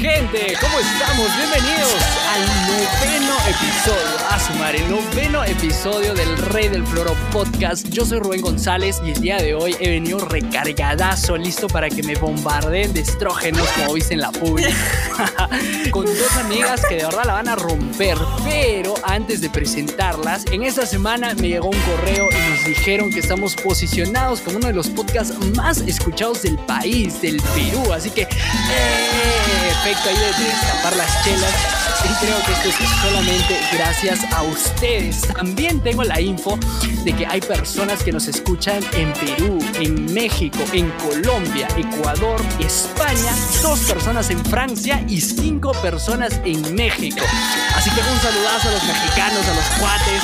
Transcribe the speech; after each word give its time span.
G. 0.00 0.19
¿Cómo 0.30 0.78
estamos? 0.78 1.26
Bienvenidos 1.36 1.92
al 2.32 2.46
noveno 2.68 3.34
episodio, 3.48 4.28
a 4.30 4.38
sumar 4.38 4.76
el 4.76 4.88
noveno 4.88 5.42
episodio 5.42 6.14
del 6.14 6.36
Rey 6.38 6.68
del 6.68 6.86
Floro 6.86 7.16
Podcast. 7.32 7.88
Yo 7.88 8.04
soy 8.04 8.20
Rubén 8.20 8.40
González 8.40 9.02
y 9.04 9.10
el 9.10 9.20
día 9.20 9.38
de 9.38 9.54
hoy 9.54 9.74
he 9.80 9.90
venido 9.90 10.20
recargadazo, 10.20 11.36
listo 11.36 11.66
para 11.66 11.88
que 11.88 12.04
me 12.04 12.14
bombardeen 12.14 12.92
de 12.92 13.00
estrógenos, 13.00 13.66
como 13.70 13.94
viste 13.94 14.14
en 14.14 14.20
la 14.20 14.30
pública, 14.30 14.70
con 15.90 16.06
dos 16.06 16.36
amigas 16.36 16.80
que 16.88 16.94
de 16.94 17.06
verdad 17.06 17.24
la 17.24 17.32
van 17.32 17.48
a 17.48 17.56
romper. 17.56 18.16
Pero 18.44 18.94
antes 19.02 19.40
de 19.40 19.50
presentarlas, 19.50 20.44
en 20.52 20.62
esta 20.62 20.86
semana 20.86 21.34
me 21.34 21.48
llegó 21.48 21.70
un 21.70 21.80
correo 21.80 22.28
y 22.30 22.50
nos 22.50 22.64
dijeron 22.66 23.10
que 23.10 23.18
estamos 23.18 23.56
posicionados 23.56 24.42
como 24.42 24.58
uno 24.58 24.68
de 24.68 24.74
los 24.74 24.90
podcasts 24.90 25.34
más 25.56 25.78
escuchados 25.78 26.42
del 26.42 26.56
país, 26.56 27.20
del 27.20 27.42
Perú. 27.52 27.92
Así 27.92 28.10
que, 28.10 28.22
eh, 28.22 28.28
efecto 29.70 30.08
ahí 30.08 30.19
de 30.20 30.44
destapar 30.44 30.96
las 30.96 31.24
chelas. 31.24 31.79
Y 32.04 32.24
creo 32.24 32.36
que 32.44 32.52
esto 32.52 32.68
es 32.68 32.90
solamente 33.02 33.60
gracias 33.72 34.20
a 34.32 34.42
ustedes. 34.42 35.20
También 35.34 35.80
tengo 35.80 36.04
la 36.04 36.20
info 36.20 36.58
de 37.04 37.12
que 37.12 37.26
hay 37.26 37.40
personas 37.40 38.02
que 38.02 38.12
nos 38.12 38.26
escuchan 38.28 38.82
en 38.92 39.12
Perú, 39.14 39.58
en 39.74 40.12
México, 40.12 40.58
en 40.72 40.90
Colombia, 40.92 41.68
Ecuador, 41.76 42.40
España, 42.58 43.32
dos 43.62 43.80
personas 43.80 44.30
en 44.30 44.44
Francia 44.44 45.04
y 45.08 45.20
cinco 45.20 45.72
personas 45.82 46.40
en 46.44 46.74
México. 46.74 47.24
Así 47.76 47.90
que 47.90 48.00
un 48.00 48.20
saludazo 48.20 48.68
a 48.68 48.72
los 48.72 48.84
mexicanos, 48.84 49.46
a 49.46 49.54
los 49.54 49.64
cuates 49.78 50.22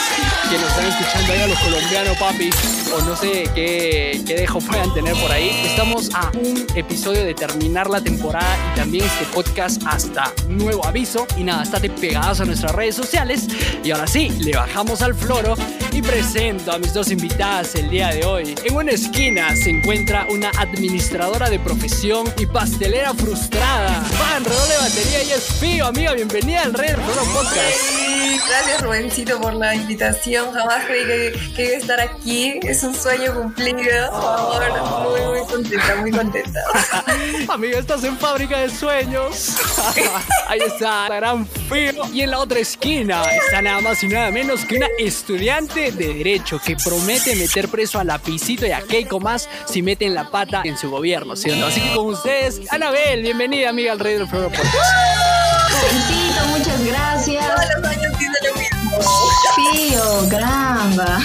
que 0.50 0.58
nos 0.58 0.68
están 0.70 0.86
escuchando 0.86 1.32
ahí, 1.32 1.40
a 1.40 1.46
los 1.46 1.58
colombianos, 1.58 2.16
papi, 2.18 2.50
o 2.94 3.00
no 3.02 3.16
sé 3.16 3.50
qué, 3.54 4.22
qué 4.26 4.34
dejo 4.34 4.60
puedan 4.60 4.92
tener 4.94 5.14
por 5.16 5.30
ahí. 5.30 5.50
Estamos 5.64 6.10
a 6.14 6.30
un 6.34 6.66
episodio 6.74 7.24
de 7.24 7.34
terminar 7.34 7.88
la 7.88 8.00
temporada 8.00 8.56
y 8.72 8.76
también 8.76 9.04
este 9.04 9.24
podcast 9.26 9.82
hasta 9.86 10.32
nuevo 10.48 10.84
aviso. 10.86 11.26
Y 11.36 11.44
nada, 11.44 11.65
estate 11.66 11.90
pegados 11.90 12.40
a 12.40 12.44
nuestras 12.44 12.72
redes 12.72 12.94
sociales. 12.94 13.46
Y 13.82 13.90
ahora 13.90 14.06
sí, 14.06 14.30
le 14.40 14.52
bajamos 14.52 15.02
al 15.02 15.14
floro 15.14 15.54
y 15.92 16.00
presento 16.00 16.72
a 16.72 16.78
mis 16.78 16.94
dos 16.94 17.10
invitadas 17.10 17.74
el 17.74 17.90
día 17.90 18.08
de 18.08 18.24
hoy. 18.24 18.54
En 18.64 18.76
una 18.76 18.92
esquina 18.92 19.54
se 19.56 19.70
encuentra 19.70 20.26
una 20.30 20.50
administradora 20.58 21.50
de 21.50 21.58
profesión 21.58 22.32
y 22.38 22.46
pastelera 22.46 23.14
frustrada. 23.14 24.04
Redoble 24.44 24.74
de 24.74 24.78
batería 24.78 25.22
y 25.24 25.32
es 25.32 25.44
Fío, 25.60 25.86
amiga. 25.86 26.12
Bienvenida 26.14 26.62
al 26.62 26.72
del 26.72 26.94
Floro 26.94 27.24
Podcast. 27.32 28.15
Gracias 28.48 28.82
Rubencito 28.82 29.40
por 29.40 29.54
la 29.54 29.74
invitación. 29.74 30.52
Jamás 30.52 30.84
creí 30.86 31.06
que, 31.06 31.52
que 31.54 31.64
iba 31.64 31.74
a 31.74 31.78
estar 31.78 32.00
aquí. 32.00 32.60
Es 32.62 32.82
un 32.82 32.94
sueño 32.94 33.34
cumplido. 33.34 34.10
Por 34.10 34.20
favor, 34.20 35.10
muy, 35.10 35.38
muy 35.38 35.46
contenta, 35.46 35.96
muy 35.96 36.10
contenta. 36.10 36.60
Amiga, 37.48 37.78
estás 37.78 38.04
en 38.04 38.16
fábrica 38.16 38.58
de 38.58 38.70
sueños. 38.70 39.56
Ahí 40.48 40.60
está, 40.60 41.08
la 41.08 41.16
gran 41.16 41.46
Fío. 41.46 42.04
Y 42.12 42.22
en 42.22 42.30
la 42.30 42.38
otra 42.40 42.58
esquina 42.58 43.22
está 43.24 43.62
nada 43.62 43.80
más 43.80 44.02
y 44.02 44.08
nada 44.08 44.30
menos 44.30 44.64
que 44.64 44.76
una 44.76 44.88
estudiante 44.98 45.92
de 45.92 46.14
Derecho 46.14 46.60
que 46.64 46.76
promete 46.76 47.36
meter 47.36 47.68
preso 47.68 47.98
a 47.98 48.04
Lapicito 48.04 48.66
y 48.66 48.72
a 48.72 48.80
Keiko 48.82 49.20
más 49.20 49.48
si 49.66 49.82
meten 49.82 50.14
la 50.14 50.30
pata 50.30 50.62
en 50.64 50.76
su 50.78 50.90
gobierno, 50.90 51.36
¿sí 51.36 51.50
o 51.50 51.56
no? 51.56 51.66
Así 51.66 51.80
que 51.80 51.94
con 51.94 52.06
ustedes, 52.06 52.60
Anabel, 52.70 53.22
bienvenida, 53.22 53.70
amiga, 53.70 53.92
al 53.92 53.98
Rey 53.98 54.14
del 54.14 54.28
Floro 54.28 54.50
Felicito, 56.36 56.46
muchas 56.48 56.84
gracias. 56.84 57.46
Todos 57.46 57.68
los 57.76 57.90
años 57.90 58.18
dice 58.18 58.38
lo 58.48 58.54
mismo. 58.60 58.98
Pío, 59.56 60.28
caramba. 60.28 61.18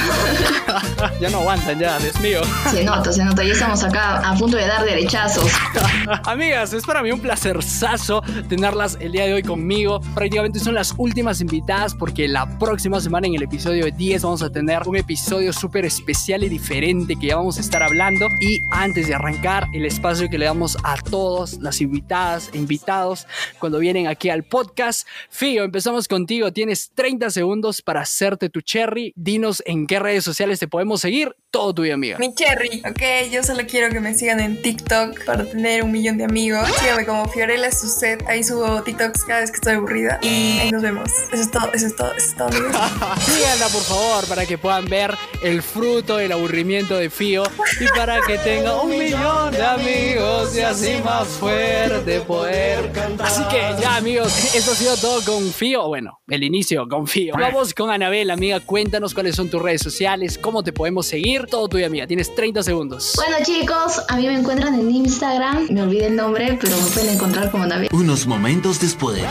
Ya 1.19 1.29
no 1.29 1.39
aguantan, 1.39 1.79
ya, 1.79 1.97
Dios 1.99 2.19
mío. 2.19 2.41
Se 2.69 2.83
nota, 2.83 3.11
se 3.11 3.23
nota. 3.23 3.43
Ya 3.43 3.53
estamos 3.53 3.83
acá 3.83 4.17
a 4.27 4.35
punto 4.35 4.57
de 4.57 4.67
dar 4.67 4.83
derechazos. 4.85 5.51
Amigas, 6.25 6.73
es 6.73 6.83
para 6.83 7.01
mí 7.01 7.11
un 7.11 7.19
placerzazo 7.19 8.21
tenerlas 8.49 8.97
el 8.99 9.11
día 9.11 9.25
de 9.25 9.33
hoy 9.33 9.43
conmigo. 9.43 10.01
Prácticamente 10.13 10.59
son 10.59 10.75
las 10.75 10.93
últimas 10.97 11.41
invitadas 11.41 11.95
porque 11.95 12.27
la 12.27 12.57
próxima 12.59 12.99
semana 12.99 13.27
en 13.27 13.35
el 13.35 13.43
episodio 13.43 13.85
10 13.89 14.23
vamos 14.23 14.41
a 14.41 14.49
tener 14.49 14.87
un 14.87 14.95
episodio 14.95 15.53
súper 15.53 15.85
especial 15.85 16.43
y 16.43 16.49
diferente 16.49 17.15
que 17.15 17.27
ya 17.27 17.37
vamos 17.37 17.57
a 17.57 17.61
estar 17.61 17.81
hablando. 17.83 18.27
Y 18.39 18.61
antes 18.71 19.07
de 19.07 19.15
arrancar, 19.15 19.67
el 19.73 19.85
espacio 19.85 20.29
que 20.29 20.37
le 20.37 20.45
damos 20.45 20.77
a 20.83 20.97
todos 20.97 21.59
las 21.59 21.81
invitadas 21.81 22.49
e 22.53 22.57
invitados 22.57 23.27
cuando 23.59 23.79
vienen 23.79 24.07
aquí 24.07 24.29
al 24.29 24.43
podcast. 24.43 25.07
Fío, 25.29 25.63
empezamos 25.63 26.07
contigo. 26.07 26.51
Tienes 26.51 26.91
30 26.93 27.29
segundos 27.29 27.81
para 27.81 28.01
hacerte 28.01 28.49
tu 28.49 28.61
cherry. 28.61 29.13
Dinos 29.15 29.63
en 29.65 29.87
qué 29.87 29.99
redes 29.99 30.23
sociales 30.23 30.59
te 30.59 30.67
podemos 30.67 30.90
seguir. 30.97 31.35
Todo 31.51 31.73
tuyo, 31.73 31.95
amiga. 31.95 32.17
Mi 32.17 32.33
cherry, 32.33 32.81
ok, 32.89 33.29
yo 33.29 33.43
solo 33.43 33.63
quiero 33.67 33.91
que 33.91 33.99
me 33.99 34.13
sigan 34.13 34.39
en 34.39 34.61
TikTok 34.61 35.25
para 35.25 35.43
tener 35.43 35.83
un 35.83 35.91
millón 35.91 36.17
de 36.17 36.23
amigos. 36.23 36.65
Síganme 36.79 37.05
como 37.05 37.27
Fiorella 37.27 37.69
Suset, 37.71 38.25
ahí 38.25 38.41
subo 38.41 38.81
TikToks 38.83 39.25
cada 39.25 39.41
vez 39.41 39.51
que 39.51 39.57
estoy 39.57 39.73
aburrida. 39.73 40.17
Y 40.21 40.59
ahí 40.59 40.71
nos 40.71 40.81
vemos. 40.81 41.11
Eso 41.29 41.41
es 41.41 41.51
todo, 41.51 41.69
eso 41.73 41.87
es 41.87 41.95
todo, 41.97 42.13
eso 42.13 42.29
es 42.29 42.37
todo, 42.37 42.47
amigos. 42.47 42.71
Síganla, 43.25 43.67
por 43.67 43.81
favor, 43.81 44.25
para 44.29 44.45
que 44.45 44.57
puedan 44.57 44.85
ver 44.85 45.13
el 45.43 45.61
fruto 45.61 46.15
del 46.15 46.31
aburrimiento 46.31 46.95
de 46.95 47.09
Fío 47.09 47.43
y 47.81 47.97
para 47.97 48.21
que 48.21 48.37
tenga 48.37 48.81
un 48.81 48.97
millón 48.97 49.51
de 49.51 49.61
amigos 49.61 50.55
y 50.55 50.61
así 50.61 51.01
más 51.03 51.27
fuerte 51.27 52.21
poder 52.21 52.93
cantar. 52.93 53.27
Así 53.27 53.43
que 53.49 53.59
ya, 53.81 53.97
amigos, 53.97 54.55
eso 54.55 54.71
ha 54.71 54.75
sido 54.75 54.95
todo 54.95 55.21
con 55.25 55.51
Fío. 55.51 55.85
Bueno, 55.89 56.21
el 56.29 56.45
inicio 56.45 56.87
con 56.87 57.07
Fío. 57.07 57.33
Vamos 57.37 57.73
con 57.73 57.89
Anabel, 57.89 58.31
amiga. 58.31 58.61
Cuéntanos 58.61 59.13
cuáles 59.13 59.35
son 59.35 59.49
tus 59.49 59.61
redes 59.61 59.81
sociales, 59.81 60.37
cómo 60.37 60.63
te 60.63 60.71
podemos 60.71 61.05
seguir. 61.07 61.40
Todo 61.47 61.67
tuyo, 61.67 61.85
amiga. 61.85 62.07
Tienes 62.07 62.33
30 62.33 62.63
segundos. 62.63 63.13
Bueno, 63.15 63.37
chicos, 63.43 64.01
a 64.07 64.17
mí 64.17 64.27
me 64.27 64.35
encuentran 64.35 64.79
en 64.79 64.91
Instagram. 64.91 65.67
Me 65.69 65.81
olvidé 65.81 66.07
el 66.07 66.15
nombre, 66.15 66.57
pero 66.61 66.75
me 66.77 66.89
pueden 66.91 67.15
encontrar 67.15 67.51
como 67.51 67.65
Nabel. 67.65 67.89
Unos 67.91 68.27
momentos 68.27 68.79
después. 68.79 69.21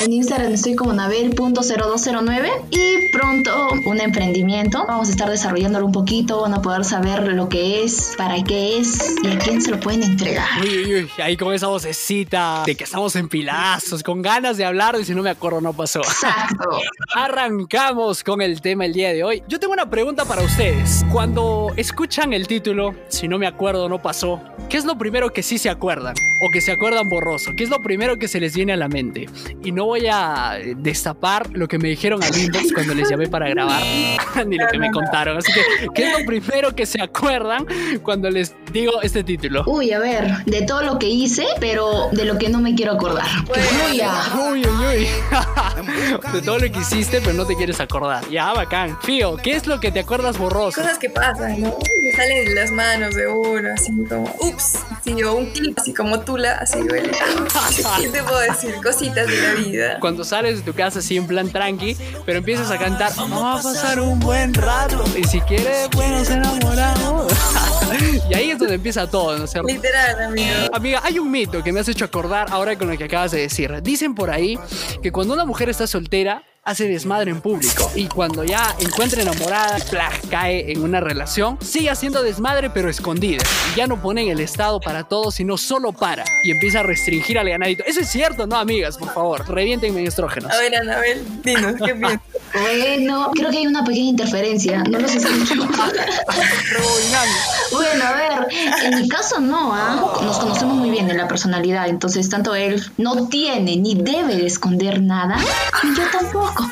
En 0.00 0.12
Instagram 0.12 0.52
estoy 0.52 0.76
como 0.76 0.92
Nabel.0209 0.92 2.50
y 2.70 3.10
pronto 3.10 3.70
un 3.84 4.00
emprendimiento. 4.00 4.84
Vamos 4.86 5.08
a 5.08 5.10
estar 5.10 5.28
desarrollándolo 5.28 5.86
un 5.86 5.92
poquito. 5.92 6.42
Van 6.42 6.54
a 6.54 6.62
poder 6.62 6.84
saber 6.84 7.32
lo 7.32 7.48
que 7.48 7.82
es, 7.82 8.14
para 8.16 8.42
qué 8.44 8.78
es 8.78 9.16
y 9.22 9.28
a 9.28 9.38
quién 9.38 9.60
se 9.60 9.72
lo 9.72 9.80
pueden 9.80 10.04
entregar. 10.04 10.46
Uy, 10.62 10.84
uy, 10.84 10.94
uy, 10.94 11.10
ahí 11.22 11.36
con 11.36 11.52
esa 11.52 11.66
vocecita 11.66 12.62
de 12.64 12.76
que 12.76 12.84
estamos 12.84 13.16
en 13.16 13.28
pilazos, 13.28 14.02
con 14.02 14.22
ganas 14.22 14.56
de 14.56 14.64
hablar 14.64 14.96
y 15.00 15.04
si 15.04 15.14
no 15.14 15.22
me 15.22 15.30
acuerdo 15.30 15.60
no 15.60 15.72
pasó. 15.72 16.00
Exacto. 16.00 16.78
Arrancamos 17.14 18.22
con 18.22 18.40
el 18.40 18.60
tema 18.60 18.84
el 18.86 18.92
día 18.92 19.12
de 19.12 19.24
hoy. 19.24 19.42
Yo 19.48 19.58
tengo 19.58 19.72
una 19.72 19.90
pregunta 19.90 20.24
para 20.24 20.42
ustedes. 20.42 21.04
Cuando 21.10 21.37
escuchan 21.76 22.32
el 22.32 22.46
título, 22.46 22.94
si 23.08 23.28
no 23.28 23.38
me 23.38 23.46
acuerdo 23.46 23.88
no 23.88 24.00
pasó, 24.02 24.42
¿qué 24.68 24.76
es 24.76 24.84
lo 24.84 24.98
primero 24.98 25.32
que 25.32 25.42
sí 25.42 25.58
se 25.58 25.70
acuerdan? 25.70 26.14
O 26.40 26.50
que 26.50 26.60
se 26.60 26.72
acuerdan 26.72 27.08
borroso. 27.08 27.52
¿Qué 27.56 27.64
es 27.64 27.70
lo 27.70 27.80
primero 27.80 28.16
que 28.18 28.28
se 28.28 28.38
les 28.40 28.54
viene 28.54 28.72
a 28.72 28.76
la 28.76 28.88
mente? 28.88 29.28
Y 29.64 29.72
no 29.72 29.86
voy 29.86 30.06
a 30.10 30.56
destapar 30.76 31.50
lo 31.52 31.66
que 31.66 31.78
me 31.78 31.88
dijeron 31.88 32.22
al 32.22 32.36
inbox 32.36 32.72
cuando 32.72 32.94
les 32.94 33.08
llamé 33.10 33.28
para 33.28 33.48
grabar, 33.48 33.82
ni 34.46 34.56
lo 34.56 34.66
que 34.68 34.78
me 34.78 34.90
contaron. 34.90 35.36
Así 35.38 35.52
que, 35.52 35.88
¿qué 35.94 36.08
es 36.08 36.18
lo 36.18 36.24
primero 36.24 36.74
que 36.74 36.86
se 36.86 37.00
acuerdan 37.02 37.66
cuando 38.02 38.30
les 38.30 38.54
digo 38.72 39.02
este 39.02 39.24
título? 39.24 39.64
Uy, 39.66 39.92
a 39.92 39.98
ver, 39.98 40.44
de 40.44 40.62
todo 40.62 40.82
lo 40.82 40.98
que 40.98 41.08
hice, 41.08 41.46
pero 41.60 42.08
de 42.12 42.24
lo 42.24 42.38
que 42.38 42.48
no 42.48 42.60
me 42.60 42.74
quiero 42.74 42.92
acordar. 42.92 43.26
Uy, 43.90 44.02
uy, 44.40 44.66
uy. 44.66 45.06
De 46.32 46.42
todo 46.42 46.58
lo 46.58 46.70
que 46.70 46.78
hiciste, 46.80 47.20
pero 47.20 47.34
no 47.34 47.46
te 47.46 47.54
quieres 47.54 47.80
acordar. 47.80 48.28
Ya, 48.28 48.52
bacán. 48.52 48.98
Fío, 49.02 49.36
¿qué 49.36 49.52
es 49.52 49.66
lo 49.66 49.80
que 49.80 49.90
te 49.90 50.00
acuerdas 50.00 50.38
borroso? 50.38 50.80
Cosas 50.80 50.98
que 50.98 51.10
pasan, 51.10 51.27
¿no? 51.36 51.78
Me 52.00 52.12
salen 52.12 52.54
las 52.54 52.70
manos 52.70 53.14
de 53.14 53.26
uno, 53.26 53.68
así 53.74 53.92
como, 54.08 54.34
ups, 54.40 54.78
sí, 55.04 55.22
o 55.22 55.34
un 55.34 55.46
clip, 55.50 55.78
así 55.78 55.92
como 55.92 56.20
tula, 56.20 56.54
así 56.54 56.80
duele. 56.80 57.10
¿Qué 58.00 58.08
te 58.08 58.22
puedo 58.22 58.40
decir? 58.40 58.74
Cositas 58.82 59.26
de 59.26 59.42
la 59.42 59.54
vida. 59.54 60.00
Cuando 60.00 60.24
sales 60.24 60.58
de 60.58 60.62
tu 60.62 60.76
casa 60.76 61.00
así 61.00 61.16
en 61.16 61.26
plan 61.26 61.50
tranqui, 61.50 61.96
pero 62.24 62.38
empiezas 62.38 62.70
a 62.70 62.78
cantar, 62.78 63.12
vamos 63.16 63.60
a 63.60 63.68
pasar 63.68 64.00
un 64.00 64.18
buen 64.20 64.54
rato. 64.54 65.04
Y 65.16 65.24
si 65.24 65.40
quieres, 65.42 65.88
bueno, 65.94 66.24
se 66.24 66.34
enamoramos. 66.34 67.32
y 68.30 68.34
ahí 68.34 68.50
es 68.50 68.58
donde 68.58 68.74
empieza 68.76 69.06
todo, 69.08 69.36
¿no 69.36 69.44
es 69.44 69.50
cierto? 69.50 69.68
Literal, 69.68 70.22
amigo. 70.22 70.54
Amiga, 70.72 71.02
hay 71.04 71.18
un 71.18 71.30
mito 71.30 71.62
que 71.62 71.72
me 71.72 71.80
has 71.80 71.88
hecho 71.88 72.04
acordar 72.06 72.46
ahora 72.50 72.76
con 72.78 72.90
lo 72.90 72.96
que 72.96 73.04
acabas 73.04 73.32
de 73.32 73.40
decir. 73.40 73.82
Dicen 73.82 74.14
por 74.14 74.30
ahí 74.30 74.58
que 75.02 75.12
cuando 75.12 75.34
una 75.34 75.44
mujer 75.44 75.68
está 75.68 75.86
soltera, 75.86 76.42
hace 76.68 76.86
desmadre 76.86 77.30
en 77.30 77.40
público. 77.40 77.90
Y 77.94 78.08
cuando 78.08 78.44
ya 78.44 78.74
encuentra 78.78 79.22
enamorada, 79.22 79.78
cae 80.30 80.70
en 80.70 80.82
una 80.82 81.00
relación, 81.00 81.58
sigue 81.62 81.88
haciendo 81.88 82.22
desmadre 82.22 82.68
pero 82.68 82.90
escondida. 82.90 83.42
Y 83.72 83.78
ya 83.78 83.86
no 83.86 84.00
pone 84.00 84.22
en 84.22 84.28
el 84.28 84.40
estado 84.40 84.78
para 84.78 85.04
todo, 85.04 85.30
sino 85.30 85.56
solo 85.56 85.92
para. 85.92 86.24
Y 86.44 86.50
empieza 86.50 86.80
a 86.80 86.82
restringir 86.82 87.38
al 87.38 87.48
ganadito. 87.48 87.84
Eso 87.86 88.00
es 88.00 88.08
cierto, 88.08 88.46
¿no, 88.46 88.56
amigas? 88.56 88.98
Por 88.98 89.12
favor, 89.14 89.48
reviéntenme 89.48 90.04
estrógenos. 90.04 90.52
A 90.52 90.58
ver, 90.58 90.76
Anabel, 90.76 91.24
dinos, 91.42 91.76
¿qué 91.82 91.94
piensas? 91.94 92.20
Bueno, 92.60 93.30
creo 93.34 93.50
que 93.50 93.58
hay 93.58 93.66
una 93.66 93.84
pequeña 93.84 94.10
interferencia. 94.10 94.82
No 94.84 94.98
los 94.98 95.14
escucho. 95.14 95.54
Bueno, 97.72 98.04
a 98.04 98.12
ver, 98.12 98.48
en 98.84 99.02
mi 99.02 99.08
caso 99.08 99.40
no, 99.40 99.74
¿ah? 99.74 100.18
Nos 100.22 100.38
conocemos 100.38 100.76
muy 100.76 100.90
bien 100.90 101.10
en 101.10 101.18
la 101.18 101.28
personalidad, 101.28 101.88
entonces 101.88 102.28
tanto 102.28 102.54
él 102.54 102.82
no 102.96 103.28
tiene 103.28 103.76
ni 103.76 103.94
debe 103.94 104.36
de 104.36 104.46
esconder 104.46 105.02
nada, 105.02 105.36
y 105.82 105.94
yo 105.96 106.02
tampoco. 106.10 106.66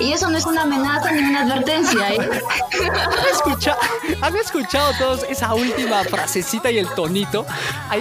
Y 0.00 0.12
eso 0.12 0.28
no 0.30 0.38
es 0.38 0.46
una 0.46 0.62
amenaza 0.62 1.12
ni 1.12 1.22
una 1.22 1.42
advertencia, 1.42 2.12
¿eh? 2.12 2.18
¿Han 2.20 3.26
escuchado, 3.32 3.78
¿Han 4.20 4.36
escuchado 4.36 4.92
todos 4.98 5.24
esa 5.28 5.54
última 5.54 6.02
frasecita 6.04 6.70
y 6.70 6.78
el 6.78 6.88
tonito? 6.94 7.46
Ahí 7.88 8.00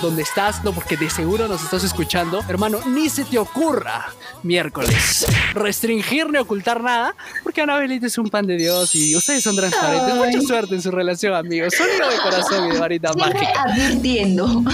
donde 0.00 0.22
estás, 0.22 0.62
no, 0.64 0.72
porque 0.72 0.96
de 0.96 1.08
seguro 1.10 1.48
nos 1.48 1.62
estás 1.62 1.84
escuchando, 1.84 2.42
hermano, 2.48 2.80
ni 2.86 3.08
se 3.08 3.24
te 3.24 3.38
ocurra 3.38 4.06
miércoles 4.42 5.26
restringir 5.54 6.28
ni 6.30 6.38
ocultar 6.38 6.82
nada, 6.82 7.14
porque 7.42 7.60
Anabelita 7.62 8.06
es 8.06 8.18
un 8.18 8.28
pan 8.28 8.46
de 8.46 8.56
Dios 8.56 8.94
y 8.94 9.14
ustedes 9.16 9.42
son 9.44 9.56
transparentes. 9.56 10.14
Mucha 10.14 10.40
suerte 10.40 10.74
en 10.74 10.82
su 10.82 10.90
relación, 10.90 11.34
amigos. 11.34 11.74
Sonido 11.74 12.10
de 12.10 12.16
corazón 12.18 12.68
y 12.68 12.72
de 12.72 12.78
varita 12.78 13.12
Siempre 13.12 13.40
mágica. 13.40 13.62
advirtiendo. 13.62 14.62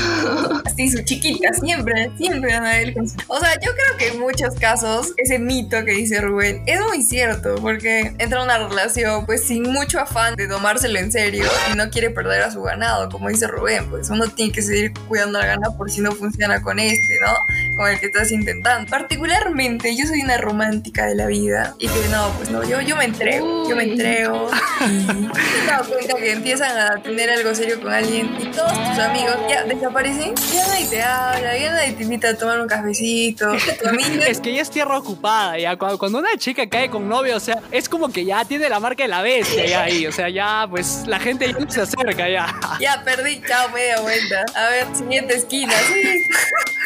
Sí, 0.76 0.88
su 0.90 1.02
chiquita, 1.02 1.52
siempre, 1.54 2.10
siempre 2.16 2.52
Anabel. 2.52 2.94
O 3.26 3.40
sea, 3.40 3.54
yo 3.54 3.70
creo 3.72 3.96
que 3.98 4.08
en 4.08 4.20
muchos 4.20 4.54
casos 4.54 5.12
ese 5.16 5.40
mito 5.40 5.84
que 5.84 5.90
dice 5.92 6.20
Rubén 6.20 6.62
es 6.66 6.80
muy 6.80 7.02
cierto, 7.02 7.56
porque 7.56 8.14
entra 8.18 8.44
una 8.44 8.58
relación 8.58 9.26
pues 9.26 9.44
sin 9.44 9.64
mucho 9.64 9.98
afán 9.98 10.36
de 10.36 10.46
tomárselo 10.46 11.00
en 11.00 11.10
serio 11.10 11.46
y 11.72 11.76
no 11.76 11.90
quiere 11.90 12.10
perder 12.10 12.42
a 12.42 12.52
su 12.52 12.62
ganado, 12.62 13.08
como 13.08 13.28
dice 13.28 13.48
Rubén, 13.48 13.90
pues 13.90 14.08
uno 14.10 14.28
tiene 14.28 14.52
que 14.52 14.62
seguir 14.62 14.87
cuidando 15.08 15.38
al 15.38 15.46
ganado 15.46 15.76
por 15.76 15.90
si 15.90 16.00
no 16.00 16.12
funciona 16.12 16.62
con 16.62 16.78
este, 16.78 17.18
¿no? 17.20 17.76
Con 17.76 17.90
el 17.90 18.00
que 18.00 18.06
estás 18.06 18.32
intentando. 18.32 18.88
Particularmente, 18.90 19.94
yo 19.96 20.06
soy 20.06 20.20
una 20.22 20.38
romántica 20.38 21.06
de 21.06 21.14
la 21.14 21.26
vida 21.26 21.74
y 21.78 21.88
que 21.88 22.08
no, 22.10 22.30
pues 22.36 22.50
no, 22.50 22.64
yo, 22.64 22.80
yo 22.80 22.96
me 22.96 23.04
entrego, 23.04 23.68
yo 23.68 23.76
me 23.76 23.84
Uy. 23.84 23.92
entrego 23.92 24.50
y 24.80 25.62
he 25.62 25.66
dado 25.66 25.88
cuenta 25.88 26.16
que 26.16 26.32
empiezan 26.32 26.76
a 26.76 27.02
tener 27.02 27.30
algo 27.30 27.54
serio 27.54 27.80
con 27.80 27.92
alguien 27.92 28.36
y 28.40 28.46
todos 28.46 28.72
tus 28.72 28.98
amigos 28.98 29.36
ya 29.48 29.64
desaparecen, 29.64 30.34
ya 30.52 30.66
nadie 30.66 30.86
te 30.86 31.02
habla, 31.02 31.58
ya 31.58 31.72
nadie 31.72 31.92
te 31.92 32.02
invita 32.02 32.30
a 32.30 32.34
tomar 32.34 32.60
un 32.60 32.68
cafecito, 32.68 33.52
tu 33.82 33.88
amiga 33.88 34.08
Es 34.28 34.40
que 34.40 34.54
ya 34.54 34.62
es 34.62 34.70
tierra 34.70 34.98
ocupada, 34.98 35.58
ya 35.58 35.76
cuando, 35.76 35.98
cuando 35.98 36.18
una 36.18 36.36
chica 36.36 36.68
cae 36.68 36.90
con 36.90 37.08
novio, 37.08 37.36
o 37.36 37.40
sea, 37.40 37.60
es 37.70 37.88
como 37.88 38.08
que 38.08 38.24
ya 38.24 38.44
tiene 38.44 38.68
la 38.68 38.80
marca 38.80 39.02
de 39.02 39.08
la 39.08 39.22
bestia 39.22 39.66
ya 39.66 39.82
ahí, 39.82 40.06
o 40.06 40.12
sea, 40.12 40.28
ya 40.28 40.66
pues 40.68 41.04
la 41.06 41.18
gente 41.18 41.46
ya 41.52 41.58
no 41.58 41.70
se 41.70 41.80
acerca 41.82 42.28
ya. 42.28 42.54
ya 42.80 43.02
perdí, 43.04 43.40
chao, 43.46 43.68
media 43.70 44.00
vuelta. 44.00 44.44
A 44.54 44.70
ver, 44.70 44.77
siguiente 44.94 45.34
esquina, 45.34 45.72
sí. 45.86 46.22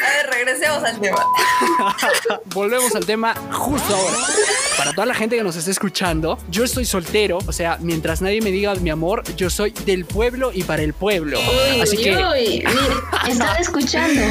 A 0.03 0.09
ver, 0.17 0.29
regresemos 0.33 0.83
al 0.83 0.99
tema. 0.99 1.25
Volvemos 2.53 2.93
al 2.95 3.05
tema 3.05 3.35
justo 3.51 3.95
ahora. 3.95 4.17
Para 4.77 4.91
toda 4.93 5.05
la 5.05 5.13
gente 5.13 5.37
que 5.37 5.43
nos 5.43 5.55
está 5.55 5.69
escuchando, 5.71 6.37
yo 6.49 6.63
estoy 6.63 6.85
soltero, 6.85 7.39
o 7.45 7.51
sea, 7.51 7.77
mientras 7.79 8.21
nadie 8.21 8.41
me 8.41 8.51
diga 8.51 8.73
mi 8.75 8.89
amor, 8.89 9.23
yo 9.35 9.49
soy 9.49 9.71
del 9.85 10.05
pueblo 10.05 10.51
y 10.53 10.63
para 10.63 10.81
el 10.81 10.93
pueblo. 10.93 11.39
Uy, 11.39 11.81
Así 11.81 11.97
uy, 11.97 12.03
que 12.03 12.17
uy, 12.17 12.63
están 13.29 13.61
escuchando. 13.61 14.21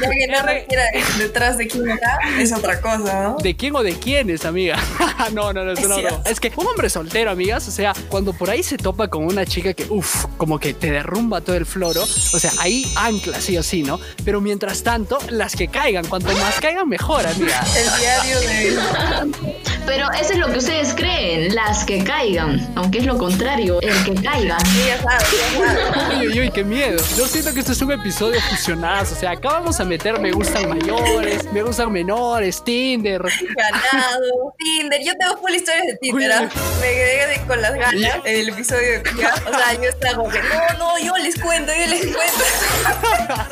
Ya 0.00 0.10
que 0.10 0.26
no 0.26 0.42
requiera 0.42 0.82
detrás 1.16 1.58
de 1.58 1.68
quién 1.68 1.88
está, 1.90 2.18
es 2.38 2.52
otra 2.52 2.80
cosa, 2.80 3.22
¿no? 3.22 3.36
¿De 3.40 3.56
quién 3.56 3.74
o 3.76 3.82
de 3.82 3.94
quiénes, 3.94 4.44
amiga? 4.44 4.78
no, 5.32 5.52
no, 5.52 5.64
no. 5.64 5.72
Es 5.72 6.40
que 6.40 6.52
un 6.56 6.66
hombre 6.66 6.90
soltero, 6.90 7.30
amigas, 7.30 7.68
o 7.68 7.70
sea, 7.70 7.92
cuando 8.08 8.32
por 8.32 8.50
ahí 8.50 8.62
se 8.62 8.76
topa 8.76 9.08
con 9.08 9.24
una 9.24 9.46
chica 9.46 9.74
que, 9.74 9.86
uff, 9.88 10.26
como 10.36 10.58
que 10.58 10.74
te 10.74 10.90
derrumba 10.90 11.40
todo 11.40 11.56
el 11.56 11.66
floro, 11.66 12.02
o 12.02 12.38
sea, 12.38 12.50
ahí 12.58 12.92
ancla 13.04 13.40
sí 13.40 13.56
o 13.58 13.62
sí, 13.62 13.82
¿no? 13.82 14.00
Pero 14.24 14.40
mientras 14.40 14.82
tanto, 14.82 15.18
las 15.30 15.54
que 15.54 15.68
caigan, 15.68 16.06
cuanto 16.06 16.32
más 16.32 16.60
caigan, 16.60 16.88
mejor, 16.88 17.26
amiga. 17.26 17.64
El 17.76 18.00
diario 18.00 18.40
de... 18.40 19.74
Pero 19.86 20.10
eso 20.12 20.32
es 20.32 20.38
lo 20.38 20.50
que 20.50 20.58
ustedes 20.58 20.94
creen, 20.94 21.54
las 21.54 21.84
que 21.84 22.02
caigan. 22.02 22.72
Aunque 22.74 22.98
es 22.98 23.06
lo 23.06 23.18
contrario, 23.18 23.80
el 23.82 24.04
que 24.04 24.14
caiga. 24.14 24.56
Ya 24.86 25.02
sabes, 25.02 25.26
ya 25.26 25.66
sabes. 25.68 26.18
Uy, 26.18 26.28
uy, 26.28 26.40
uy, 26.40 26.50
qué 26.50 26.64
miedo. 26.64 26.96
Yo 27.16 27.26
siento 27.26 27.52
que 27.52 27.60
este 27.60 27.72
es 27.72 27.82
un 27.82 27.92
episodio 27.92 28.40
fusionado. 28.40 29.02
O 29.02 29.14
sea, 29.14 29.32
acá 29.32 29.50
vamos 29.50 29.78
a 29.80 29.84
meter 29.84 30.18
me 30.20 30.32
gustan 30.32 30.70
mayores, 30.70 31.52
me 31.52 31.62
gustan 31.62 31.92
menores, 31.92 32.64
Tinder. 32.64 33.22
ganado, 33.22 34.54
Tinder. 34.58 35.02
Yo 35.04 35.12
tengo 35.18 35.36
full 35.36 35.52
historias 35.52 35.86
de 35.86 35.96
Tinder. 35.96 36.32
¿ah? 36.32 36.48
Me 36.80 36.88
quedé 36.88 37.46
con 37.46 37.60
las 37.60 37.74
ganas 37.74 38.20
en 38.24 38.40
el 38.40 38.48
episodio 38.48 38.90
de 38.90 38.98
tía. 39.00 39.34
O 39.46 39.50
sea, 39.50 39.74
yo 39.74 39.88
estaba 39.90 40.14
como 40.16 40.30
que, 40.30 40.40
no, 40.42 40.78
no, 40.78 40.98
yo 40.98 41.16
les 41.18 41.38
cuento, 41.38 41.72
yo 41.72 41.86
les 41.86 42.00
cuento. 42.00 42.44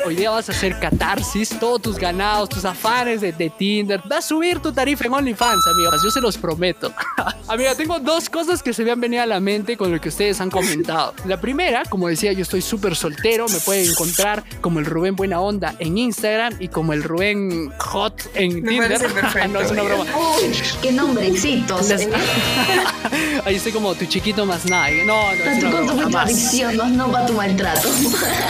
Hoy 0.05 0.15
día 0.15 0.29
vas 0.31 0.49
a 0.49 0.51
hacer 0.51 0.79
catarsis, 0.79 1.49
todos 1.59 1.81
tus 1.81 1.97
ganados, 1.97 2.49
tus 2.49 2.65
afanes 2.65 3.21
de, 3.21 3.31
de 3.31 3.49
Tinder. 3.49 4.01
Vas 4.05 4.25
a 4.25 4.27
subir 4.29 4.59
tu 4.59 4.71
tarifa 4.71 5.05
en 5.05 5.13
OnlyFans, 5.13 5.65
amigas. 5.67 6.01
Yo 6.03 6.11
se 6.11 6.21
los 6.21 6.37
prometo. 6.37 6.93
Amiga, 7.47 7.75
tengo 7.75 7.99
dos 7.99 8.29
cosas 8.29 8.61
que 8.63 8.73
se 8.73 8.83
me 8.83 8.91
han 8.91 8.99
venido 9.01 9.21
a 9.23 9.25
la 9.25 9.39
mente 9.39 9.75
con 9.77 9.91
lo 9.91 9.99
que 9.99 10.09
ustedes 10.09 10.39
han 10.41 10.49
comentado. 10.49 11.13
La 11.25 11.39
primera, 11.39 11.83
como 11.89 12.07
decía, 12.07 12.31
yo 12.33 12.41
estoy 12.41 12.61
súper 12.61 12.95
soltero. 12.95 13.45
Me 13.47 13.59
pueden 13.59 13.89
encontrar 13.89 14.43
como 14.61 14.79
el 14.79 14.85
Rubén 14.85 15.15
Buena 15.15 15.39
Onda 15.39 15.75
en 15.79 15.97
Instagram 15.97 16.55
y 16.59 16.67
como 16.69 16.93
el 16.93 17.03
Rubén 17.03 17.71
Hot 17.79 18.29
en 18.35 18.61
Me 18.61 18.69
Tinder. 18.69 18.99
perfecto, 18.99 19.47
no, 19.53 19.59
es 19.61 19.71
una 19.71 19.83
broma. 19.83 20.03
Uy, 20.05 20.51
qué 20.81 20.91
nombrecitos. 20.91 21.89
Las- 21.89 22.01
¿eh? 22.01 22.09
Ahí 23.45 23.55
estoy 23.55 23.71
como 23.71 23.93
tu 23.95 24.05
chiquito 24.05 24.45
más 24.45 24.65
nada. 24.65 24.89
No, 25.05 25.23
no, 25.23 25.31
es 25.31 25.43
Tanto 25.43 25.67
una 25.67 25.75
con 25.77 25.87
tu 25.87 25.93
broma, 25.93 26.03
contradicción, 26.03 26.77
no, 26.77 26.87
no 26.87 27.11
va 27.11 27.25
tu 27.25 27.33
maltrato. 27.33 27.89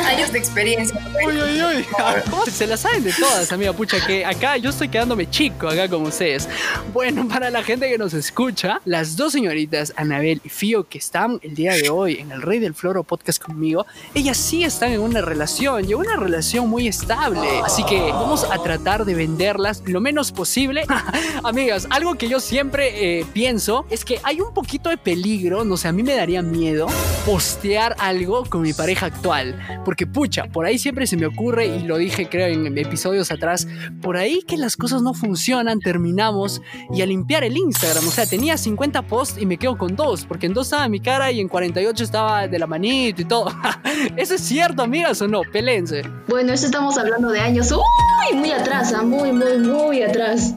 Años 0.07 0.31
de 0.31 0.39
experiencia. 0.39 0.72
Uy, 0.77 1.33
uy, 1.35 1.61
uy. 1.61 1.85
¿Cómo 2.29 2.45
Se 2.45 2.65
la 2.67 2.77
saben 2.77 3.03
de 3.03 3.13
todas, 3.13 3.51
amiga. 3.51 3.73
Pucha, 3.73 4.05
que 4.05 4.25
acá 4.25 4.57
yo 4.57 4.69
estoy 4.69 4.89
quedándome 4.89 5.29
chico, 5.29 5.67
acá 5.67 5.87
como 5.87 6.07
ustedes. 6.07 6.49
Bueno, 6.93 7.27
para 7.27 7.49
la 7.49 7.63
gente 7.63 7.89
que 7.89 7.97
nos 7.97 8.13
escucha, 8.13 8.81
las 8.85 9.15
dos 9.15 9.33
señoritas, 9.33 9.93
Anabel 9.95 10.41
y 10.43 10.49
Fío, 10.49 10.87
que 10.87 10.97
están 10.97 11.39
el 11.43 11.55
día 11.55 11.73
de 11.73 11.89
hoy 11.89 12.19
en 12.19 12.31
el 12.31 12.41
Rey 12.41 12.59
del 12.59 12.73
Floro 12.73 13.03
podcast 13.03 13.41
conmigo, 13.41 13.85
ellas 14.15 14.37
sí 14.37 14.63
están 14.63 14.91
en 14.91 15.01
una 15.01 15.21
relación, 15.21 15.87
y 15.87 15.93
una 15.93 16.15
relación 16.15 16.69
muy 16.69 16.87
estable. 16.87 17.47
Así 17.63 17.83
que 17.85 17.99
vamos 18.11 18.43
a 18.43 18.61
tratar 18.61 19.05
de 19.05 19.15
venderlas 19.15 19.83
lo 19.85 20.01
menos 20.01 20.31
posible. 20.31 20.85
Amigas, 21.43 21.87
algo 21.89 22.15
que 22.15 22.27
yo 22.27 22.39
siempre 22.39 23.19
eh, 23.19 23.25
pienso 23.33 23.85
es 23.89 24.05
que 24.05 24.19
hay 24.23 24.41
un 24.41 24.53
poquito 24.53 24.89
de 24.89 24.97
peligro, 24.97 25.63
no 25.63 25.77
sé, 25.77 25.87
a 25.87 25.91
mí 25.91 26.03
me 26.03 26.15
daría 26.15 26.41
miedo 26.41 26.87
postear 27.25 27.95
algo 27.99 28.43
con 28.45 28.61
mi 28.61 28.73
pareja 28.73 29.05
actual. 29.07 29.81
Porque 29.85 30.07
pucha, 30.07 30.45
por 30.45 30.62
ahí 30.65 30.77
siempre 30.77 31.07
se 31.07 31.17
me 31.17 31.25
ocurre, 31.25 31.67
y 31.67 31.79
lo 31.83 31.97
dije 31.97 32.27
creo 32.29 32.47
en 32.47 32.77
episodios 32.77 33.31
atrás, 33.31 33.67
por 34.01 34.17
ahí 34.17 34.41
que 34.47 34.57
las 34.57 34.77
cosas 34.77 35.01
no 35.01 35.13
funcionan, 35.13 35.79
terminamos 35.79 36.61
y 36.93 37.01
a 37.01 37.05
limpiar 37.05 37.43
el 37.43 37.57
Instagram. 37.57 38.07
O 38.07 38.11
sea, 38.11 38.25
tenía 38.25 38.57
50 38.57 39.03
posts 39.03 39.41
y 39.41 39.45
me 39.45 39.57
quedo 39.57 39.77
con 39.77 39.95
dos, 39.95 40.25
porque 40.25 40.47
en 40.47 40.53
dos 40.53 40.67
estaba 40.67 40.87
mi 40.87 40.99
cara 40.99 41.31
y 41.31 41.39
en 41.39 41.47
48 41.47 42.03
estaba 42.03 42.47
de 42.47 42.59
la 42.59 42.67
manito 42.67 43.21
y 43.21 43.25
todo. 43.25 43.51
¿Eso 44.17 44.35
es 44.35 44.41
cierto, 44.41 44.83
amigas, 44.83 45.21
o 45.21 45.27
no? 45.27 45.41
Pelense. 45.51 46.03
Bueno, 46.27 46.53
eso 46.53 46.65
estamos 46.65 46.97
hablando 46.97 47.29
de 47.29 47.39
años. 47.39 47.71
Uy, 47.71 48.37
muy 48.37 48.51
atrás, 48.51 48.93
ah, 48.93 49.03
muy, 49.03 49.31
muy, 49.31 49.57
muy 49.57 50.01
atrás. 50.01 50.55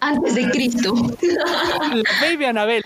Antes 0.00 0.34
de 0.34 0.50
Cristo. 0.50 0.94
La 1.22 2.02
baby 2.20 2.44
Anabel. 2.44 2.84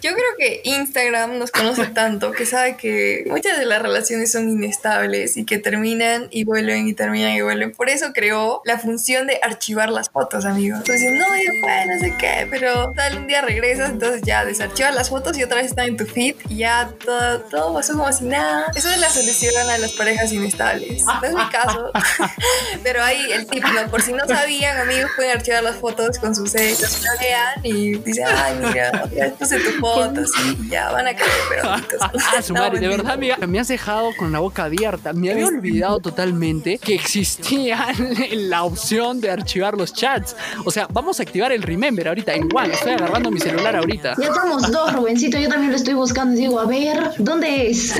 Yo 0.00 0.12
creo 0.12 0.36
que 0.38 0.62
Instagram 0.64 1.38
nos 1.38 1.50
conoce 1.50 1.86
tanto 1.86 2.32
que 2.32 2.46
sabe 2.46 2.76
que 2.76 3.24
muchas 3.26 3.58
de 3.58 3.66
las 3.66 3.82
relaciones 3.82 4.32
son 4.32 4.48
inestables 4.48 5.36
y 5.36 5.44
que 5.44 5.58
terminan 5.58 6.28
y 6.30 6.44
vuelven 6.44 6.88
y 6.88 6.94
terminan 6.94 7.32
y 7.32 7.42
vuelven. 7.42 7.72
Por 7.72 7.88
eso 7.88 8.12
creó 8.12 8.62
la 8.64 8.78
función 8.78 9.26
de 9.26 9.38
archivar 9.42 9.90
las 9.90 10.10
fotos, 10.10 10.44
amigos. 10.44 10.80
Entonces, 10.80 11.12
no, 11.12 11.26
ya 11.26 11.50
fue, 11.60 11.86
no 11.86 12.00
sé 12.00 12.14
qué, 12.18 12.46
pero 12.50 12.92
tal, 12.94 13.18
un 13.18 13.26
día 13.26 13.42
regresas, 13.42 13.90
entonces 13.90 14.22
ya 14.24 14.44
desarchivas 14.44 14.94
las 14.94 15.10
fotos 15.10 15.36
y 15.38 15.42
otra 15.42 15.58
vez 15.58 15.66
están 15.66 15.88
en 15.88 15.96
tu 15.96 16.06
feed 16.06 16.36
y 16.48 16.58
ya 16.58 16.90
todo, 17.04 17.40
todo 17.42 17.74
pasó 17.74 17.92
como 17.92 18.12
si 18.12 18.24
nada. 18.24 18.66
Eso 18.74 18.88
es 18.88 18.98
la 18.98 19.10
solución 19.10 19.54
a 19.56 19.78
las 19.78 19.92
parejas 19.92 20.32
inestables. 20.32 21.04
No 21.04 21.22
es 21.22 21.34
mi 21.34 21.48
caso, 21.50 21.92
pero 22.82 23.02
ahí 23.02 23.30
el 23.32 23.46
tip, 23.46 23.64
¿no? 23.64 23.90
Por 23.90 24.02
si 24.02 24.12
no 24.12 24.26
sabían, 24.26 24.78
amigos, 24.78 25.10
pueden 25.16 25.36
archivar 25.36 25.62
las 25.62 25.76
fotos 25.76 25.81
con 26.20 26.34
sus 26.34 26.50
sellos, 26.50 27.02
la 27.02 27.22
vean 27.22 27.60
y 27.64 27.98
dicen, 27.98 28.24
ay, 28.28 28.54
mira, 28.62 29.08
ya 29.14 29.30
puse 29.34 29.58
tu 29.58 29.70
foto, 29.80 30.24
sí, 30.26 30.56
y 30.62 30.68
ya 30.70 30.90
van 30.92 31.08
a 31.08 31.14
caer, 31.14 31.30
pero 31.48 31.62
Ah, 32.00 32.42
su 32.42 32.54
madre, 32.54 32.78
de 32.78 32.88
verdad, 32.88 33.12
amiga, 33.12 33.36
me 33.46 33.58
has 33.58 33.68
dejado 33.68 34.10
con 34.16 34.32
la 34.32 34.38
boca 34.38 34.64
abierta. 34.64 35.12
Me 35.12 35.30
había 35.30 35.46
olvidado 35.46 35.98
totalmente 36.00 36.78
que 36.78 36.94
existía 36.94 37.88
la 38.32 38.62
opción 38.62 39.20
de 39.20 39.30
archivar 39.30 39.76
los 39.76 39.92
chats. 39.92 40.36
O 40.64 40.70
sea, 40.70 40.86
vamos 40.90 41.20
a 41.20 41.22
activar 41.22 41.52
el 41.52 41.62
Remember 41.62 42.08
ahorita 42.08 42.34
en 42.34 42.48
One. 42.54 42.74
Estoy 42.74 42.92
agarrando 42.92 43.30
mi 43.30 43.40
celular 43.40 43.76
ahorita. 43.76 44.14
Ya 44.18 44.28
estamos 44.28 44.70
dos, 44.70 44.92
Rubencito. 44.92 45.38
Yo 45.38 45.48
también 45.48 45.70
lo 45.70 45.76
estoy 45.76 45.94
buscando. 45.94 46.34
Digo, 46.36 46.60
a 46.60 46.66
ver, 46.66 47.12
¿dónde 47.18 47.70
es? 47.70 47.92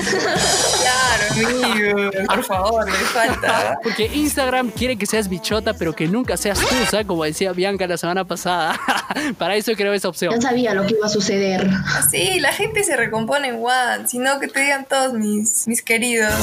Claro, 0.81 1.57
amigo, 1.57 2.11
por 2.27 2.43
favor, 2.43 2.85
me 2.85 2.91
falta. 2.91 3.79
Porque 3.83 4.05
Instagram 4.13 4.69
quiere 4.71 4.95
que 4.97 5.05
seas 5.05 5.27
bichota, 5.27 5.73
pero 5.73 5.93
que 5.93 6.07
nunca 6.07 6.37
seas 6.37 6.59
tú, 6.59 6.75
¿sabes? 6.89 7.05
Como 7.05 7.23
decía 7.23 7.51
Bianca 7.53 7.72
la 7.77 7.97
semana 7.97 8.25
pasada. 8.25 8.79
Para 9.37 9.55
eso 9.55 9.73
creo 9.75 9.93
esa 9.93 10.07
opción. 10.09 10.33
Ya 10.35 10.41
sabía 10.41 10.73
lo 10.73 10.85
que 10.85 10.93
iba 10.95 11.05
a 11.05 11.09
suceder. 11.09 11.69
Sí, 12.09 12.39
la 12.39 12.51
gente 12.53 12.83
se 12.83 12.95
recompone 12.95 13.49
en 13.49 13.55
One, 13.55 14.07
sino 14.07 14.39
que 14.39 14.47
te 14.47 14.61
digan 14.61 14.85
todos 14.85 15.13
mis, 15.13 15.67
mis 15.67 15.81
queridos. 15.81 16.33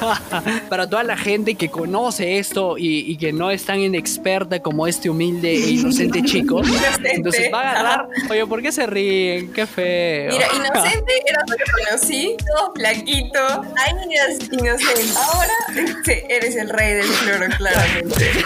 Para 0.68 0.88
toda 0.88 1.02
la 1.02 1.16
gente 1.16 1.54
que 1.54 1.70
conoce 1.70 2.38
esto 2.38 2.76
y, 2.78 3.00
y 3.10 3.16
que 3.16 3.32
no 3.32 3.50
es 3.50 3.64
tan 3.64 3.80
inexperta 3.80 4.60
como 4.60 4.86
este 4.86 5.10
humilde 5.10 5.52
e 5.54 5.70
inocente 5.70 6.22
chico, 6.24 6.60
Inocente. 6.60 7.14
entonces 7.14 7.50
va 7.52 7.60
a 7.62 7.70
agarrar. 7.70 8.08
Oye, 8.30 8.46
¿por 8.46 8.62
qué 8.62 8.72
se 8.72 8.86
ríen? 8.86 9.52
Qué 9.52 9.66
feo. 9.66 10.32
Mira, 10.32 10.46
inocente 10.54 11.12
era 11.26 11.40
lo 11.48 11.56
que 11.56 11.64
conocí, 11.86 12.36
todo 12.46 12.72
flaquito. 12.74 13.38
Ahí 13.76 13.94
eras 14.14 14.38
inocente. 14.50 15.18
Ahora 15.18 15.54
sí, 16.04 16.12
eres 16.28 16.56
el 16.56 16.68
rey 16.68 16.94
del 16.94 17.04
floro, 17.06 17.46
claramente. 17.56 18.44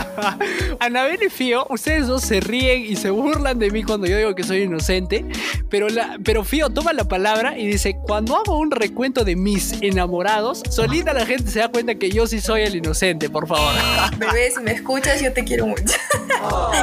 Anabel 0.80 1.22
y 1.22 1.28
Fío, 1.30 1.66
ustedes 1.70 2.06
dos 2.06 2.22
se 2.22 2.40
ríen 2.40 2.84
y 2.84 2.96
se 2.96 3.10
burlan 3.10 3.58
de 3.58 3.70
mí 3.70 3.82
cuando 3.82 4.06
yo 4.06 4.16
digo 4.16 4.34
que 4.34 4.42
soy 4.42 4.62
inocente, 4.62 5.24
pero, 5.68 5.88
la, 5.88 6.18
pero 6.24 6.44
Fío 6.44 6.70
toma 6.70 6.92
la 6.92 7.04
palabra 7.04 7.58
y 7.58 7.66
dice, 7.66 7.96
cuando 8.02 8.36
hago 8.36 8.58
un 8.58 8.70
recuento 8.70 9.24
de 9.24 9.36
mis 9.36 9.72
enamorados, 9.82 10.62
solita 10.70 11.12
la 11.12 11.26
gente 11.26 11.50
se 11.50 11.60
da 11.60 11.68
cuenta 11.68 11.94
que 11.94 12.10
yo 12.10 12.26
sí 12.26 12.40
soy 12.40 12.62
el 12.62 12.76
inocente, 12.76 13.30
por 13.30 13.46
favor. 13.46 13.72
Bebé, 14.18 14.50
si 14.50 14.60
me 14.60 14.72
escuchas, 14.72 15.20
yo 15.20 15.32
te 15.32 15.44
quiero 15.44 15.66
mucho. 15.66 15.94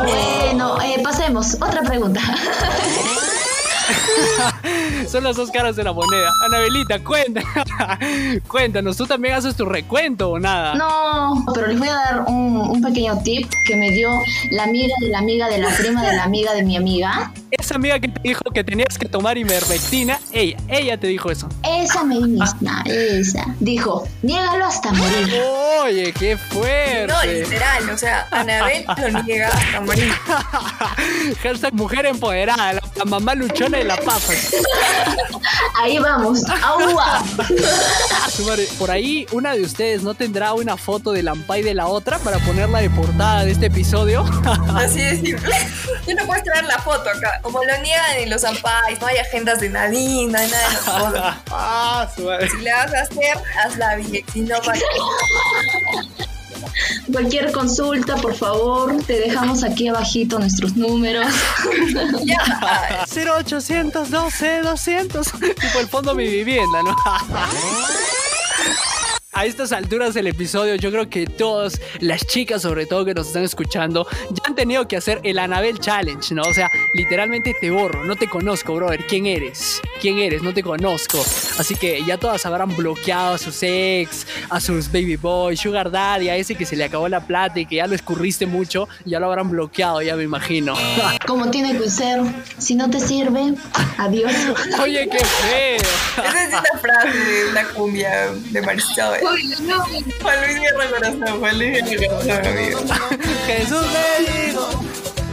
Bueno, 0.03 0.81
eh, 0.81 0.99
pasemos. 1.03 1.55
Otra 1.55 1.81
pregunta. 1.81 2.21
Son 5.07 5.23
las 5.23 5.35
dos 5.35 5.51
caras 5.51 5.75
de 5.75 5.83
la 5.83 5.93
moneda. 5.93 6.31
Anabelita, 6.47 7.03
cuenta. 7.03 7.41
Cuéntanos, 8.47 8.97
¿tú 8.97 9.05
también 9.05 9.35
haces 9.35 9.55
tu 9.55 9.65
recuento 9.65 10.31
o 10.31 10.39
nada? 10.39 10.75
No, 10.75 11.45
pero 11.53 11.67
les 11.67 11.79
voy 11.79 11.87
a 11.87 11.95
dar 11.95 12.25
un, 12.27 12.57
un 12.57 12.81
pequeño 12.81 13.21
tip 13.23 13.49
que 13.65 13.75
me 13.75 13.91
dio 13.91 14.09
la 14.51 14.63
amiga 14.63 14.93
de 15.01 15.09
la 15.09 15.19
amiga 15.19 15.47
de 15.47 15.57
la 15.57 15.69
prima 15.69 16.03
de 16.03 16.15
la 16.15 16.23
amiga 16.23 16.53
de 16.53 16.63
mi 16.63 16.77
amiga. 16.77 17.31
Esa 17.51 17.75
amiga 17.75 17.99
que 17.99 18.07
te 18.09 18.19
dijo 18.21 18.41
que 18.53 18.63
tenías 18.63 18.97
que 18.97 19.07
tomar 19.09 19.37
ivermectina, 19.37 20.19
ella, 20.31 20.57
ella 20.67 20.99
te 20.99 21.07
dijo 21.07 21.31
eso. 21.31 21.49
Esa 21.63 22.03
misma, 22.03 22.83
esa. 22.85 23.43
Dijo, 23.59 24.07
niégalo 24.21 24.65
hasta 24.65 24.91
morir. 24.91 25.33
Oye, 25.83 26.13
qué 26.13 26.35
No, 26.35 26.41
fuerte. 26.41 27.41
literal, 27.43 27.89
o 27.89 27.97
sea, 27.97 28.27
Anabel 28.29 28.85
lo 29.11 29.23
niega 29.23 29.47
hasta 29.47 29.81
morir. 29.81 30.13
Hashtag 31.41 31.73
mujer 31.73 32.05
empoderada, 32.05 32.73
la, 32.73 32.81
la 32.95 33.05
mamá 33.05 33.33
luchona 33.33 33.79
de 33.79 33.83
la 33.85 33.97
papa. 33.97 34.19
Ahí 35.81 35.97
vamos. 35.97 36.43
¡Agua! 36.63 37.23
Madre, 38.45 38.67
Por 38.77 38.91
ahí, 38.91 39.25
una 39.31 39.53
de 39.53 39.61
ustedes 39.63 40.03
no 40.03 40.13
tendrá 40.13 40.53
una 40.53 40.77
foto 40.77 41.11
de 41.11 41.23
la 41.23 41.31
Ampay 41.31 41.61
de 41.61 41.73
la 41.73 41.87
otra 41.87 42.19
para 42.19 42.37
ponerla 42.39 42.79
de 42.79 42.89
portada 42.89 43.43
de 43.45 43.51
este 43.51 43.65
episodio. 43.67 44.23
Así 44.75 44.99
de 45.01 45.15
simple. 45.19 45.55
Yo 46.07 46.15
no 46.15 46.25
puedes 46.25 46.43
traer 46.43 46.65
la 46.65 46.77
foto 46.79 47.09
acá. 47.09 47.38
Como 47.41 47.63
lo 47.63 47.77
niegan 47.81 48.17
en 48.17 48.29
los 48.29 48.43
ampais, 48.43 48.99
no 48.99 49.07
hay 49.07 49.17
agendas 49.17 49.59
de 49.59 49.69
Nadine, 49.69 50.31
no 50.31 50.37
hay 50.37 50.49
nada 50.49 50.69
de 50.69 50.75
esas 50.75 51.01
cosas. 51.01 51.37
ah. 51.51 52.07
Si 52.15 52.61
la 52.61 52.85
vas 52.85 52.93
a 52.93 53.01
hacer, 53.01 53.37
hazla 53.63 53.95
bien. 53.95 54.25
Si 54.33 54.41
no, 54.41 54.59
para 54.61 54.79
Cualquier 57.11 57.51
consulta, 57.51 58.15
por 58.17 58.35
favor, 58.35 59.03
te 59.03 59.19
dejamos 59.19 59.63
aquí 59.63 59.87
abajito 59.87 60.39
nuestros 60.39 60.75
números. 60.75 61.27
ya. 62.23 63.05
0800 63.07 64.09
12 64.09 64.61
200. 64.61 65.31
Tipo 65.31 65.79
el 65.79 65.87
fondo 65.87 66.11
de 66.11 66.17
mi 66.23 66.29
vivienda, 66.29 66.83
¿no? 66.83 66.95
A 69.39 69.45
estas 69.45 69.71
alturas 69.71 70.13
del 70.13 70.27
episodio, 70.27 70.75
yo 70.75 70.91
creo 70.91 71.09
que 71.09 71.25
todas 71.25 71.79
las 72.01 72.27
chicas, 72.27 72.61
sobre 72.61 72.85
todo 72.85 73.05
que 73.05 73.13
nos 73.13 73.27
están 73.27 73.43
escuchando, 73.43 74.05
ya 74.31 74.43
han 74.43 74.53
tenido 74.53 74.85
que 74.85 74.97
hacer 74.97 75.21
el 75.23 75.39
Anabel 75.39 75.79
Challenge, 75.79 76.35
¿no? 76.35 76.41
O 76.41 76.53
sea, 76.53 76.69
literalmente 76.93 77.55
te 77.61 77.71
borro, 77.71 78.03
no 78.03 78.17
te 78.17 78.27
conozco, 78.27 78.75
brother. 78.75 79.07
¿Quién 79.07 79.27
eres? 79.27 79.81
¿Quién 80.01 80.19
eres? 80.19 80.43
No 80.43 80.53
te 80.53 80.61
conozco. 80.61 81.19
Así 81.57 81.75
que 81.75 82.03
ya 82.03 82.17
todas 82.17 82.45
habrán 82.45 82.75
bloqueado 82.75 83.35
a 83.35 83.37
sus 83.37 83.63
ex, 83.63 84.27
a 84.49 84.59
sus 84.59 84.91
baby 84.91 85.15
boy, 85.15 85.55
sugar 85.55 85.89
daddy, 85.89 86.27
a 86.27 86.35
ese 86.35 86.55
que 86.55 86.65
se 86.65 86.75
le 86.75 86.83
acabó 86.83 87.07
la 87.07 87.21
plata 87.21 87.61
y 87.61 87.65
que 87.65 87.77
ya 87.77 87.87
lo 87.87 87.95
escurriste 87.95 88.45
mucho, 88.45 88.89
ya 89.05 89.21
lo 89.21 89.27
habrán 89.27 89.49
bloqueado, 89.49 90.01
ya 90.01 90.17
me 90.17 90.23
imagino. 90.23 90.73
Como 91.25 91.49
tiene 91.49 91.77
que 91.77 91.89
ser. 91.89 92.19
Si 92.57 92.75
no 92.75 92.89
te 92.89 92.99
sirve, 92.99 93.53
adiós. 93.97 94.33
Oye, 94.81 95.07
qué 95.09 95.19
feo. 95.19 95.77
Esa 96.25 96.43
es 96.43 96.49
una 96.49 96.81
frase 96.81 97.17
de 97.17 97.49
una 97.51 97.63
cumbia 97.69 98.27
de 98.51 98.61
Marisol. 98.61 99.28
Juan 100.21 100.41
Luis 100.45 100.59
Guerra 100.59 100.89
Corazón, 100.89 101.39
Juan 101.39 101.57
Luis 101.57 101.83
Guerra 101.85 102.07
Corazón. 102.07 102.87
Jesús 103.45 103.85
me 103.93 104.47
dijo 104.47 104.69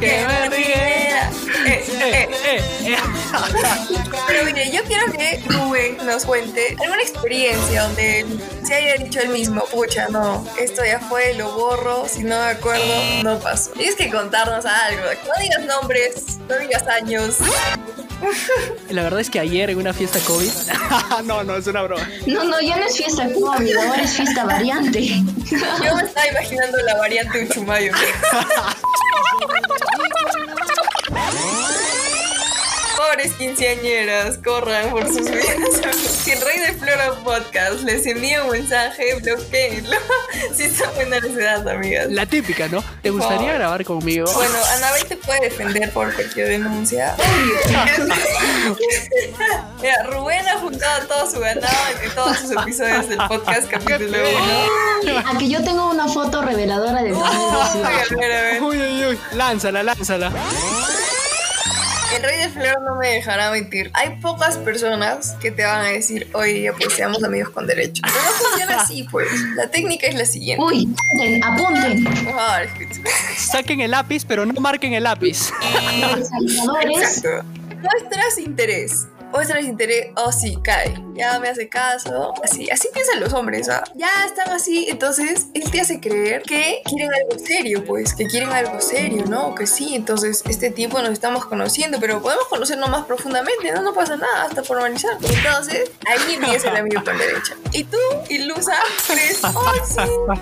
que 0.01 0.27
me 0.27 0.49
riera. 0.51 1.31
Eh, 1.67 1.85
eh, 1.89 2.29
Eh, 2.45 2.61
eh. 2.85 2.97
Pero 4.29 4.45
mire, 4.45 4.71
yo 4.71 4.83
quiero 4.85 5.11
que 5.13 5.43
Rubén 5.47 5.97
nos 6.05 6.25
cuente 6.25 6.77
alguna 6.81 7.03
experiencia 7.03 7.83
donde 7.85 8.25
se 8.65 8.75
haya 8.75 9.03
dicho 9.03 9.21
él 9.21 9.31
mismo, 9.31 9.65
pucha, 9.73 10.09
no, 10.09 10.47
esto 10.59 10.85
ya 10.85 11.01
fue, 11.01 11.35
lo 11.35 11.51
borro, 11.53 12.07
si 12.09 12.23
no 12.23 12.39
me 12.39 12.51
acuerdo, 12.51 12.85
no 13.25 13.39
pasó. 13.41 13.71
Tienes 13.73 13.97
que 13.97 14.11
contarnos 14.11 14.65
algo, 14.65 15.03
no 15.03 15.43
digas 15.43 15.65
nombres, 15.65 16.39
no 16.49 16.59
digas 16.59 16.87
años. 16.87 17.37
La 18.91 19.03
verdad 19.03 19.21
es 19.21 19.31
que 19.31 19.41
ayer 19.41 19.71
en 19.71 19.79
una 19.79 19.93
fiesta 19.93 20.19
COVID. 20.21 20.51
no, 21.25 21.45
no, 21.45 21.57
es 21.57 21.67
una 21.67 21.83
broma. 21.83 22.09
No, 22.27 22.45
no, 22.45 22.61
ya 22.61 22.77
no 22.77 22.87
es 22.87 22.97
fiesta 22.97 23.29
COVID, 23.33 23.77
ahora 23.77 24.03
es 24.03 24.13
fiesta 24.13 24.45
variante. 24.45 25.07
Yo 25.07 25.97
me 25.97 26.03
estaba 26.03 26.29
imaginando 26.29 26.79
la 26.79 26.97
variante 26.97 27.45
Uchumayo. 27.45 27.93
Pobres 33.17 33.33
quinceañeras, 33.33 34.37
corran 34.45 34.91
por 34.91 35.07
sus 35.07 35.23
vidas. 35.31 35.47
Si 36.23 36.33
el 36.33 36.41
Rey 36.43 36.59
de 36.59 36.75
Flora 36.75 37.13
Podcast 37.25 37.81
les 37.85 38.05
envía 38.05 38.45
un 38.45 38.51
mensaje, 38.51 39.15
bloqueenlo. 39.15 39.97
Si 40.55 40.69
son 40.69 40.95
menores 40.99 41.35
de 41.35 41.43
edad, 41.43 41.67
amigas. 41.67 42.11
La 42.11 42.27
típica, 42.27 42.69
¿no? 42.69 42.85
¿Te 43.01 43.09
gustaría 43.09 43.55
grabar 43.55 43.83
conmigo? 43.87 44.31
Bueno, 44.35 44.55
Anabel 44.77 45.07
te 45.07 45.17
puede 45.17 45.41
defender 45.41 45.91
por 45.93 46.15
cualquier 46.15 46.49
denuncia. 46.49 47.17
Mira, 49.81 50.03
Rubén 50.11 50.47
ha 50.49 50.59
juntado 50.59 51.07
todo 51.07 51.31
su 51.31 51.41
ganado 51.41 51.75
en 52.03 52.11
todos 52.15 52.37
sus 52.37 52.51
episodios 52.51 53.09
del 53.09 53.19
podcast 53.29 53.71
capítulo 53.71 54.19
1. 55.07 55.19
A 55.27 55.39
que 55.39 55.49
yo 55.49 55.65
tengo 55.65 55.91
una 55.91 56.07
foto 56.07 56.43
reveladora 56.43 57.03
de 57.03 57.13
2018. 57.13 58.15
A 58.15 58.21
ver, 58.21 58.33
a 58.33 58.43
ver. 58.43 58.63
Uy, 58.63 58.79
uy, 58.79 59.07
uy. 59.07 59.19
Lánzala, 59.33 59.83
lánzala. 59.83 60.31
El 62.15 62.23
rey 62.23 62.39
de 62.39 62.49
flor 62.49 62.81
no 62.83 62.97
me 62.97 63.09
dejará 63.09 63.51
mentir. 63.51 63.91
Hay 63.95 64.17
pocas 64.21 64.57
personas 64.59 65.33
que 65.41 65.51
te 65.51 65.65
van 65.65 65.85
a 65.85 65.89
decir, 65.89 66.29
oye, 66.33 66.73
pues 66.79 66.95
seamos 66.95 67.23
amigos 67.25 67.51
con 67.51 67.67
derecho. 67.67 68.03
Pero 68.05 68.25
no 68.25 68.31
funciona 68.31 68.81
así, 68.83 69.03
pues. 69.05 69.29
La 69.57 69.69
técnica 69.69 70.07
es 70.07 70.15
la 70.15 70.25
siguiente. 70.25 70.65
Uy, 70.65 70.95
apunten. 71.43 72.07
Escucha. 72.07 73.01
Saquen 73.37 73.81
el 73.81 73.91
lápiz, 73.91 74.25
pero 74.25 74.47
no 74.47 74.61
marquen 74.61 74.95
el 74.95 75.03
lápiz. 75.05 75.51
Exacto. 75.63 77.45
Muestras 77.83 78.39
interés. 78.39 79.07
Muestras 79.37 79.65
interés, 79.65 80.09
oh 80.17 80.33
sí, 80.33 80.57
cae. 80.63 80.95
Ya 81.15 81.39
me 81.41 81.49
hace 81.49 81.69
caso. 81.69 82.33
Así, 82.43 82.69
así 82.71 82.89
piensan 82.93 83.21
los 83.21 83.33
hombres, 83.35 83.69
¿ah? 83.69 83.85
Ya 83.95 84.09
están 84.27 84.51
así, 84.51 84.87
entonces 84.89 85.47
él 85.55 85.71
te 85.71 85.81
hace 85.81 86.01
creer 86.01 86.43
que 86.43 86.81
quieren 86.85 87.11
algo 87.15 87.39
serio, 87.39 87.85
pues, 87.85 88.15
que 88.15 88.27
quieren 88.27 88.51
algo 88.51 88.81
serio, 88.81 89.25
¿no? 89.29 89.55
Que 89.55 89.67
sí, 89.67 89.95
entonces 89.95 90.43
este 90.49 90.71
tiempo 90.71 91.01
nos 91.01 91.11
estamos 91.11 91.45
conociendo, 91.47 91.99
pero 92.01 92.21
podemos 92.23 92.47
conocernos 92.47 92.89
más 92.91 93.05
profundamente, 93.07 93.73
¿no? 93.73 93.83
No 93.83 93.93
pasa 93.95 94.17
nada, 94.17 94.45
hasta 94.45 94.63
formalizar. 94.63 95.13
Entonces, 95.23 95.91
ahí 96.07 96.35
empieza 96.35 96.71
el 96.71 96.77
amigo 96.77 97.03
con 97.05 97.17
derecha. 97.19 97.55
Y 97.73 97.85
tú, 97.85 97.99
ilusa, 98.31 98.75
crees, 99.07 99.41
oh 99.45 99.73
sí, 99.87 100.01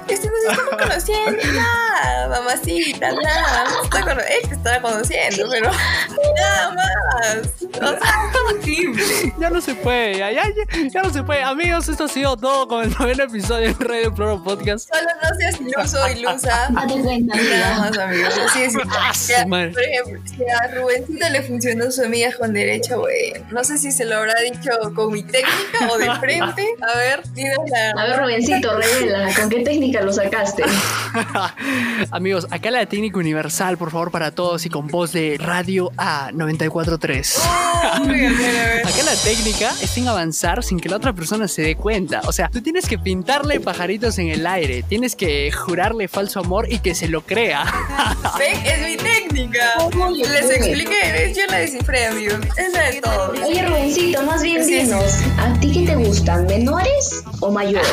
este 0.09 0.29
nos 0.29 0.39
estamos 0.53 0.77
conociendo, 0.83 1.43
ya, 1.43 2.27
mamacita, 2.31 3.13
nada. 3.13 3.65
no 3.71 3.91
cono- 3.91 4.21
él 4.21 4.49
te 4.49 4.55
estará 4.55 4.81
conociendo, 4.81 5.47
pero 5.51 5.71
nada 6.37 6.75
más. 6.75 7.37
O 7.77 7.79
sea, 7.79 8.31
es 8.61 8.65
Ya 9.39 9.51
no 9.51 9.61
se 9.61 9.75
puede, 9.75 10.19
ya, 10.19 10.31
ya, 10.31 10.45
ya, 10.49 10.89
ya 10.89 11.03
no 11.03 11.13
se 11.13 11.23
puede. 11.23 11.43
Amigos, 11.43 11.89
esto 11.89 12.05
ha 12.05 12.09
sido 12.09 12.37
todo 12.37 12.69
con 12.69 12.85
el 12.85 12.91
noveno 12.91 13.25
episodio 13.25 13.75
del 13.75 13.79
Rey 13.79 14.05
del 14.05 14.15
Floro 14.15 14.43
Podcast. 14.43 14.89
Solo 14.89 15.09
no 15.23 15.37
seas 15.39 15.61
iluso 15.61 16.03
o 16.03 16.09
ilusa. 16.09 16.71
Nada 16.71 17.79
más, 17.79 17.99
amigos. 17.99 18.35
Así 18.47 18.63
es. 18.63 18.75
Ya, 19.29 19.47
por 19.47 19.59
ejemplo, 19.61 20.21
si 20.25 20.45
a 20.45 20.75
Rubencito 20.75 21.29
le 21.29 21.43
funcionó 21.43 21.91
su 21.91 22.03
amiga 22.03 22.31
con 22.39 22.53
derecha, 22.53 22.97
güey. 22.97 23.35
No 23.51 23.65
sé 23.65 23.79
si 23.79 23.93
se 23.93 24.05
lo 24.05 24.17
habrá 24.17 24.35
dicho 24.41 24.71
con 24.95 25.13
mi 25.13 25.23
técnica 25.23 25.89
o 25.91 25.99
de 25.99 26.11
frente. 26.17 26.67
A 26.83 26.97
ver, 26.99 27.23
dinos 27.33 27.59
la. 27.67 27.91
A 28.03 28.07
ver, 28.07 28.21
Rubencito, 28.21 28.77
revela, 28.77 29.35
¿con 29.35 29.49
qué 29.49 29.61
técnica 29.61 30.01
lo 30.03 30.13
sacaste? 30.13 30.65
Amigos, 32.11 32.47
acá 32.51 32.71
la 32.71 32.87
técnica 32.87 33.19
universal, 33.19 33.77
por 33.79 33.91
favor, 33.91 34.11
para 34.11 34.31
todos 34.31 34.65
y 34.67 34.71
con 34.71 34.87
voz 34.89 35.13
de 35.13 35.37
Radio 35.39 35.93
A 35.97 36.31
94.3. 36.33 37.41
Acá 38.85 39.03
la 39.05 39.15
técnica 39.17 39.73
es 39.83 39.91
sin 39.91 40.07
avanzar 40.09 40.63
sin 40.63 40.79
que 40.79 40.89
la 40.89 40.97
otra 40.97 41.13
persona 41.13 41.49
se 41.49 41.63
dé 41.63 41.77
cuenta. 41.77 42.21
O 42.27 42.33
sea, 42.33 42.49
tú 42.49 42.61
tienes 42.61 42.87
que 42.87 42.99
pintarle 42.99 43.61
pajaritos 43.61 44.19
en 44.19 44.29
el 44.29 44.47
aire, 44.47 44.83
tienes 44.83 45.17
que 45.17 45.51
jurarle 45.51 46.09
falso 46.09 46.41
amor 46.41 46.71
y 46.71 46.79
que 46.81 46.95
se 46.95 47.09
lo 47.09 47.23
crea. 47.23 47.65
¿Ven? 48.39 48.55
Es 48.67 48.87
mi 48.89 48.97
técnica. 48.97 49.75
Les 50.17 50.51
expliqué. 50.51 51.33
Yo 51.37 51.43
la 51.51 51.59
descifré, 51.59 52.07
amigos. 52.07 52.39
Es 52.57 52.73
la 52.73 52.91
de 52.91 53.01
todos. 53.01 53.39
Oye, 53.41 53.67
Rubencito, 53.67 54.23
más 54.23 54.43
bien 54.43 54.67
dinos, 54.67 55.05
¿a 55.39 55.53
ti 55.61 55.73
qué 55.73 55.87
te 55.87 55.97
gustan, 55.97 56.47
menores 56.47 57.23
o 57.41 57.51
mayores? 57.51 57.89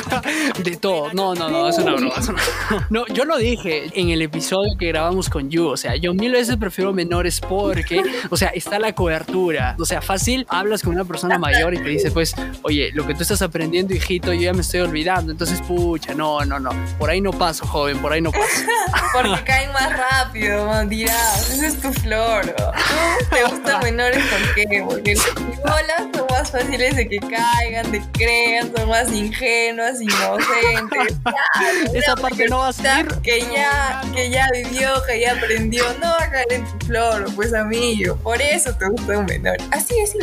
De 0.64 0.76
todo. 0.76 1.12
No, 1.12 1.34
no, 1.34 1.48
no, 1.50 1.68
es 1.68 1.78
una 1.78 1.92
broma. 1.94 2.14
es 2.18 2.28
una- 2.28 2.42
No, 2.90 3.06
yo 3.08 3.24
lo 3.24 3.36
dije. 3.36 3.50
dije 3.50 3.90
en 3.94 4.10
el 4.10 4.22
episodio 4.22 4.76
que 4.78 4.86
grabamos 4.86 5.28
con 5.28 5.50
Yu, 5.50 5.66
o 5.66 5.76
sea, 5.76 5.96
yo 5.96 6.14
mil 6.14 6.30
veces 6.30 6.56
prefiero 6.56 6.92
menores 6.92 7.40
porque, 7.40 8.00
o 8.30 8.36
sea, 8.36 8.50
está 8.50 8.78
la 8.78 8.94
cobertura. 8.94 9.74
O 9.80 9.84
sea, 9.84 10.00
fácil, 10.10 10.44
hablas 10.48 10.82
con 10.82 10.92
una 10.92 11.04
persona 11.04 11.38
mayor 11.38 11.72
y 11.72 11.78
te 11.78 11.88
dice, 11.88 12.10
pues, 12.10 12.34
oye, 12.62 12.90
lo 12.94 13.06
que 13.06 13.14
tú 13.14 13.22
estás 13.22 13.42
aprendiendo, 13.42 13.94
hijito, 13.94 14.32
yo 14.32 14.40
ya 14.40 14.52
me 14.52 14.62
estoy 14.62 14.80
olvidando. 14.80 15.30
Entonces, 15.30 15.62
pucha, 15.62 16.14
no, 16.14 16.44
no, 16.44 16.58
no. 16.58 16.70
Por 16.98 17.10
ahí 17.10 17.20
no 17.20 17.30
paso, 17.30 17.64
joven, 17.64 17.96
por 17.98 18.12
ahí 18.12 18.20
no 18.20 18.32
paso. 18.32 18.64
porque 19.12 19.44
caen 19.44 19.72
más 19.72 19.96
rápido, 19.96 20.84
dirás, 20.86 21.50
ese 21.50 21.68
es 21.68 21.80
tu 21.80 21.92
flor. 21.92 22.44
¿Te 23.30 23.44
gustan 23.44 23.80
menores 23.84 24.24
por 24.26 24.54
qué? 24.56 24.84
Porque 24.84 25.14
las 25.14 25.62
bolas 25.62 26.12
más 26.40 26.50
fáciles 26.50 26.96
de 26.96 27.06
que 27.06 27.18
caigan, 27.18 27.92
de 27.92 28.00
crean, 28.12 28.72
son 28.74 28.88
más 28.88 29.12
ingenuas, 29.12 30.00
inocentes. 30.00 31.18
Esa 31.94 32.16
parte 32.16 32.46
no 32.48 32.58
va 32.58 32.68
a 32.68 32.72
ser. 32.72 33.06
Que 33.22 33.40
ya, 33.40 34.00
que 34.14 34.30
ya 34.30 34.48
vivió, 34.52 34.90
que 35.06 35.20
ya 35.20 35.32
aprendió, 35.32 35.84
no 36.00 36.06
va 36.06 36.24
a 36.24 36.30
caer 36.30 36.52
en 36.52 36.64
tu 36.64 36.86
flor, 36.86 37.26
pues 37.34 37.52
amigo. 37.52 38.16
Por 38.16 38.40
eso 38.40 38.74
te 38.74 38.88
gusta 38.88 39.18
un 39.18 39.26
menor. 39.26 39.58
Así 39.70 39.94
es. 39.98 40.14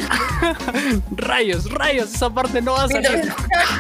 rayos, 1.12 1.72
rayos, 1.72 2.14
esa 2.14 2.32
parte 2.32 2.62
no 2.62 2.74
va 2.74 2.86
a 2.86 2.88
salir. 2.88 3.12
Mientras 3.12 3.36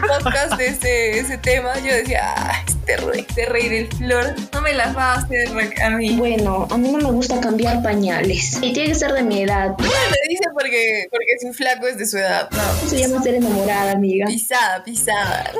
podcast 0.07 0.57
de 0.57 0.67
ese, 0.67 1.19
ese 1.19 1.37
tema, 1.39 1.73
yo 1.79 1.93
decía, 1.93 2.35
ah, 2.37 2.63
este 2.87 3.05
rey, 3.05 3.25
este 3.27 3.45
rey 3.45 3.69
del 3.69 3.87
flor, 3.87 4.33
no 4.53 4.61
me 4.61 4.73
las 4.73 4.95
va 4.95 5.13
a 5.13 5.17
hacer 5.17 5.49
a 5.83 5.89
mí. 5.89 6.15
Bueno, 6.15 6.67
a 6.69 6.77
mí 6.77 6.89
no 6.89 6.99
me 6.99 7.11
gusta 7.11 7.39
cambiar 7.41 7.83
pañales. 7.83 8.57
Y 8.61 8.71
tiene 8.71 8.89
que 8.89 8.95
ser 8.95 9.11
de 9.13 9.23
mi 9.23 9.41
edad. 9.41 9.75
No, 9.87 10.13
le 10.13 10.29
dice 10.29 10.43
porque, 10.53 11.07
porque 11.09 11.37
su 11.41 11.53
flaco 11.53 11.87
es 11.87 11.97
de 11.97 12.05
su 12.05 12.17
edad. 12.17 12.49
No. 12.51 12.89
Se 12.89 12.97
llama 12.97 13.21
ser 13.21 13.35
enamorada, 13.35 13.91
amiga. 13.91 14.25
Pisada, 14.27 14.83
pisada. 14.83 15.51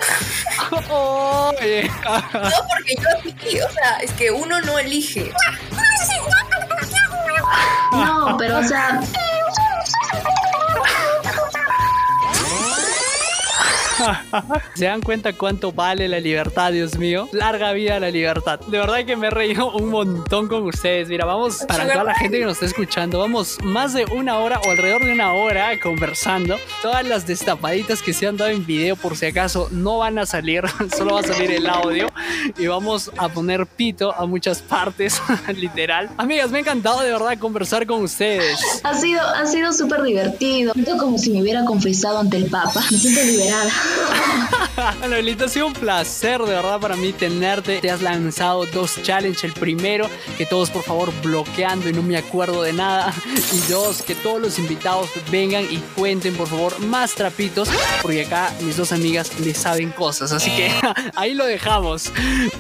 No, 0.72 1.52
porque 1.52 2.96
yo 2.96 3.32
sí, 3.42 3.60
o 3.60 3.72
sea, 3.72 3.98
es 4.02 4.12
que 4.14 4.32
uno 4.32 4.62
no 4.62 4.80
elige. 4.80 5.32
No, 7.92 8.38
pero 8.38 8.60
o 8.60 8.64
sea, 8.64 9.02
¿Se 14.76 14.86
dan 14.86 15.02
cuenta 15.02 15.34
cuánto 15.34 15.72
vale 15.72 16.08
la 16.08 16.20
libertad, 16.20 16.72
Dios 16.72 16.98
mío? 16.98 17.28
Larga 17.32 17.72
vida 17.72 18.00
la 18.00 18.12
libertad. 18.12 18.60
De 18.60 18.78
verdad 18.78 19.06
que 19.06 19.16
me 19.16 19.28
he 19.28 19.30
reído 19.30 19.72
un 19.72 19.90
montón 19.90 20.48
con 20.48 20.64
ustedes. 20.64 21.10
Mira, 21.10 21.26
vamos, 21.26 21.66
para 21.68 21.92
toda 21.92 22.04
la 22.04 22.16
gente 22.16 22.40
que 22.40 22.46
nos 22.46 22.54
está 22.54 22.66
escuchando, 22.66 23.20
vamos 23.20 23.58
más 23.64 23.94
de 23.94 24.06
una 24.06 24.38
hora 24.40 24.60
o 24.66 24.72
alrededor 24.72 25.06
de 25.06 25.14
una 25.14 25.34
hora 25.34 25.80
conversando. 25.80 26.58
Todas 26.82 27.06
las 27.06 27.26
destapaditas 27.26 28.02
que 28.02 28.14
se 28.14 28.28
han 28.28 28.38
dado 28.38 28.52
en 28.52 28.66
video, 28.66 28.96
por 28.96 29.16
si 29.18 29.28
acaso, 29.28 29.68
no 29.72 30.00
van 30.00 30.20
a 30.20 30.26
salir, 30.26 30.64
solo 30.96 31.16
va 31.16 31.22
a 31.22 31.24
salir 31.24 31.52
el 31.52 31.68
audio. 31.68 32.08
Y 32.58 32.68
vamos 32.68 33.12
a 33.18 33.30
poner 33.30 33.66
pito 33.66 34.14
a 34.14 34.26
muchas 34.26 34.62
partes, 34.62 35.22
literal. 35.56 36.10
Amigas, 36.18 36.52
me 36.52 36.60
ha 36.60 36.62
encantado 36.62 37.02
de 37.02 37.12
verdad 37.12 37.38
conversar 37.40 37.86
con 37.88 38.04
ustedes. 38.04 38.60
ha 38.84 38.94
sido, 38.94 39.22
ha 39.22 39.46
sido 39.46 39.74
súper 39.74 40.04
divertido. 40.04 40.74
Siento 40.74 40.98
como 40.98 41.18
si 41.18 41.32
me 41.32 41.42
hubiera 41.42 41.66
confesado 41.66 42.20
ante 42.20 42.38
el 42.38 42.46
Papa. 42.46 42.84
Me 42.92 42.98
siento 42.98 43.22
liberada. 43.24 43.72
Lolita, 45.10 45.46
ha 45.46 45.50
sido 45.50 45.68
un 45.68 45.74
placer 45.74 46.42
de 46.42 46.54
verdad 46.54 46.80
para 46.80 46.96
mí 46.96 47.14
tenerte. 47.14 47.80
Te 47.80 47.92
has 47.92 48.02
lanzado 48.02 48.66
dos 48.68 49.02
challenges. 49.02 49.44
El 49.44 49.54
primero, 49.54 50.10
que 50.38 50.46
todos 50.46 50.70
por 50.70 50.84
favor 50.84 51.12
bloqueando 51.24 51.90
y 51.90 51.94
no 51.94 52.04
me 52.04 52.18
acuerdo 52.18 52.64
de 52.64 52.74
nada. 52.74 53.14
Y 53.54 53.72
dos, 53.72 54.02
que 54.02 54.14
todos 54.14 54.42
los 54.42 54.60
invitados 54.60 55.10
vengan 55.32 55.64
y 55.64 55.78
cuenten 55.96 56.36
por 56.36 56.48
favor 56.48 56.80
más 56.80 57.14
trapitos. 57.14 57.70
Porque 58.02 58.26
acá 58.26 58.52
mis 58.62 58.76
dos 58.76 58.92
amigas 58.92 59.40
le 59.40 59.54
saben 59.54 59.92
cosas. 59.92 60.32
Así 60.32 60.52
que 60.52 60.72
ahí 61.16 61.34
lo 61.34 61.46
dejamos. 61.46 62.12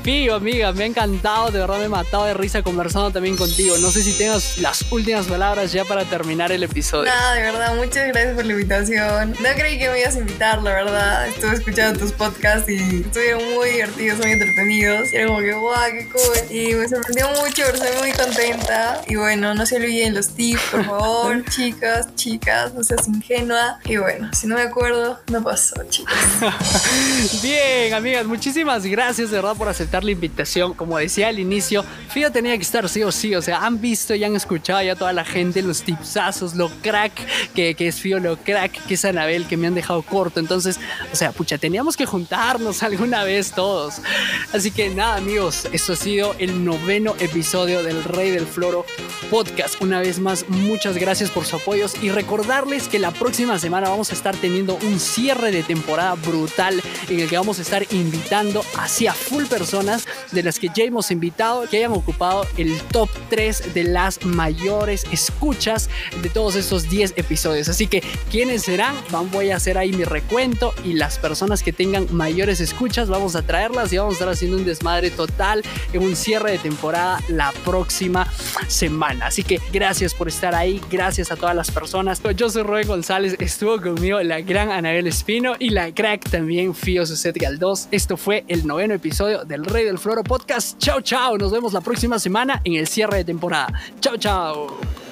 Pío, 0.01 0.35
amiga, 0.35 0.71
me 0.71 0.83
ha 0.83 0.87
encantado. 0.87 1.51
De 1.51 1.59
verdad 1.59 1.79
me 1.79 1.85
he 1.85 1.89
matado 1.89 2.25
de 2.25 2.33
risa 2.33 2.61
conversando 2.63 3.11
también 3.11 3.35
contigo. 3.35 3.77
No 3.79 3.91
sé 3.91 4.01
si 4.01 4.13
tengas 4.13 4.57
las 4.59 4.85
últimas 4.91 5.27
palabras 5.27 5.71
ya 5.71 5.83
para 5.83 6.05
terminar 6.05 6.51
el 6.51 6.63
episodio. 6.63 7.05
Nada, 7.05 7.33
de 7.33 7.41
verdad, 7.41 7.75
muchas 7.75 8.07
gracias 8.07 8.35
por 8.35 8.45
la 8.45 8.53
invitación. 8.53 9.35
No 9.39 9.49
creí 9.55 9.77
que 9.77 9.89
me 9.89 9.99
ibas 9.99 10.15
a 10.15 10.19
invitar, 10.19 10.61
la 10.63 10.71
verdad. 10.71 11.16
Estuve 11.25 11.53
escuchando 11.53 11.99
tus 11.99 12.11
podcasts 12.11 12.69
y 12.69 13.01
estuvieron 13.01 13.43
muy 13.55 13.69
divertidos, 13.69 14.19
muy 14.19 14.31
entretenidos. 14.31 15.11
Y 15.11 15.15
era 15.15 15.27
como 15.27 15.39
que, 15.39 15.53
guau, 15.53 15.91
qué 15.91 16.09
cool. 16.09 16.55
Y 16.55 16.73
me 16.75 16.87
sorprendió 16.87 17.27
mucho, 17.29 17.63
pero 17.65 17.73
estoy 17.73 17.97
muy 17.99 18.11
contenta. 18.11 19.01
Y 19.07 19.15
bueno, 19.15 19.53
no 19.55 19.65
se 19.65 19.77
olviden 19.77 20.13
los 20.13 20.29
tips, 20.29 20.61
por 20.71 20.85
favor, 20.85 21.43
chicas, 21.49 22.13
chicas, 22.15 22.73
no 22.73 22.83
seas 22.83 23.07
ingenua. 23.07 23.79
Y 23.85 23.97
bueno, 23.97 24.29
si 24.33 24.47
no 24.47 24.55
me 24.55 24.61
acuerdo, 24.61 25.19
no 25.31 25.43
pasó, 25.43 25.75
chicas. 25.89 26.15
Bien, 27.41 27.93
amigas, 27.93 28.25
muchísimas 28.25 28.85
gracias 28.85 29.31
de 29.31 29.37
verdad 29.37 29.55
por 29.55 29.69
aceptar 29.69 30.03
la 30.03 30.11
invitación. 30.11 30.73
Como 30.73 30.97
decía 30.97 31.29
al 31.29 31.39
inicio, 31.39 31.83
Fío 32.09 32.31
tenía 32.31 32.55
que 32.55 32.63
estar 32.63 32.87
sí 32.89 33.03
o 33.03 33.11
sí. 33.11 33.35
O 33.35 33.41
sea, 33.41 33.65
han 33.65 33.81
visto 33.81 34.13
y 34.15 34.23
han 34.23 34.35
escuchado 34.35 34.81
ya 34.81 34.95
toda 34.95 35.13
la 35.13 35.25
gente 35.25 35.61
los 35.61 35.81
tipsazos, 35.81 36.55
lo 36.55 36.69
crack 36.81 37.13
que, 37.53 37.75
que 37.75 37.87
es 37.87 37.95
Fío, 37.95 38.19
lo 38.19 38.37
crack 38.37 38.85
que 38.85 38.93
es 38.93 39.05
Anabel, 39.05 39.47
que 39.47 39.57
me 39.57 39.67
han 39.67 39.75
dejado 39.75 40.01
corto. 40.01 40.39
Entonces, 40.39 40.79
o 41.11 41.15
sea, 41.15 41.31
pucha, 41.31 41.57
teníamos 41.57 41.97
que 41.97 42.05
juntarnos 42.05 42.83
alguna 42.87 43.23
vez 43.23 43.51
todos. 43.51 43.95
Así 44.53 44.71
que 44.71 44.89
nada, 44.89 45.15
amigos, 45.15 45.67
esto 45.71 45.93
ha 45.93 45.95
sido 45.95 46.35
el 46.39 46.63
noveno 46.63 47.15
episodio 47.19 47.83
del 47.83 48.03
Rey 48.03 48.31
del 48.31 48.45
Floro 48.45 48.85
podcast. 49.29 49.81
Una 49.81 49.99
vez 49.99 50.19
más, 50.19 50.47
muchas 50.47 50.97
gracias 50.97 51.29
por 51.29 51.45
su 51.45 51.57
apoyo 51.57 51.77
y 52.01 52.09
recordarles 52.09 52.87
que 52.87 52.99
la 52.99 53.11
próxima 53.11 53.59
semana 53.59 53.89
vamos 53.89 54.09
a 54.11 54.13
estar 54.13 54.35
teniendo 54.35 54.75
un 54.83 54.99
cierre 54.99 55.51
de 55.51 55.63
temporada 55.63 56.15
brutal 56.15 56.81
en 57.09 57.19
el 57.19 57.29
que 57.29 57.37
vamos 57.37 57.59
a 57.59 57.61
estar 57.61 57.85
invitando 57.91 58.63
hacia 58.77 59.13
full 59.13 59.45
personas 59.45 60.05
de 60.31 60.43
las 60.43 60.59
que 60.59 60.69
ya 60.73 60.83
hemos 60.83 61.11
invitado 61.11 61.67
que 61.69 61.77
hayan 61.77 61.91
ocupado 61.91 62.45
el 62.57 62.79
top 62.83 63.09
3 63.29 63.73
de 63.73 63.83
las 63.83 64.25
mayores 64.25 65.05
escuchas 65.11 65.89
de 66.21 66.29
todos 66.29 66.55
estos 66.55 66.89
10 66.89 67.13
episodios. 67.15 67.69
Así 67.69 67.87
que, 67.87 68.01
¿quiénes 68.31 68.63
serán? 68.63 68.95
Voy 69.31 69.51
a 69.51 69.57
hacer 69.57 69.77
ahí 69.77 69.91
mi 69.93 70.03
recuento 70.03 70.73
y 70.83 70.93
las 70.97 71.19
personas 71.19 71.63
que 71.63 71.71
tengan 71.71 72.07
mayores 72.11 72.59
escuchas, 72.59 73.07
vamos 73.09 73.35
a 73.35 73.43
traerlas 73.43 73.93
y 73.93 73.97
vamos 73.97 74.13
a 74.13 74.15
estar 74.15 74.29
haciendo 74.29 74.57
un 74.57 74.65
desmadre 74.65 75.11
total 75.11 75.63
en 75.93 76.01
un 76.01 76.15
cierre 76.15 76.51
de 76.51 76.57
temporada 76.57 77.21
la 77.29 77.51
próxima 77.63 78.27
semana. 78.67 79.27
Así 79.27 79.43
que 79.43 79.61
gracias 79.71 80.13
por 80.13 80.27
estar 80.27 80.55
ahí, 80.55 80.81
gracias 80.89 81.31
a 81.31 81.35
todas 81.35 81.55
las 81.55 81.71
personas. 81.71 82.21
Yo 82.35 82.49
soy 82.49 82.63
Roy 82.63 82.83
González, 82.83 83.35
estuvo 83.39 83.79
conmigo 83.81 84.21
la 84.21 84.41
gran 84.41 84.71
Anabel 84.71 85.07
Espino 85.07 85.55
y 85.59 85.69
la 85.69 85.93
crack 85.93 86.29
también 86.29 86.73
Fío 86.73 87.05
Suset 87.05 87.37
Galdós. 87.37 87.87
Esto 87.91 88.17
fue 88.17 88.43
el 88.47 88.65
noveno 88.65 88.93
episodio 88.93 89.45
del 89.45 89.65
Rey 89.65 89.85
del 89.85 89.99
Floro 89.99 90.23
Podcast. 90.23 90.77
Chao, 90.79 91.01
chao. 91.01 91.37
Nos 91.37 91.51
vemos 91.51 91.73
la 91.73 91.81
próxima 91.81 92.19
semana 92.19 92.61
en 92.63 92.73
el 92.75 92.87
cierre 92.87 93.17
de 93.17 93.23
temporada. 93.25 93.67
Chao, 93.99 94.17
chao. 94.17 95.06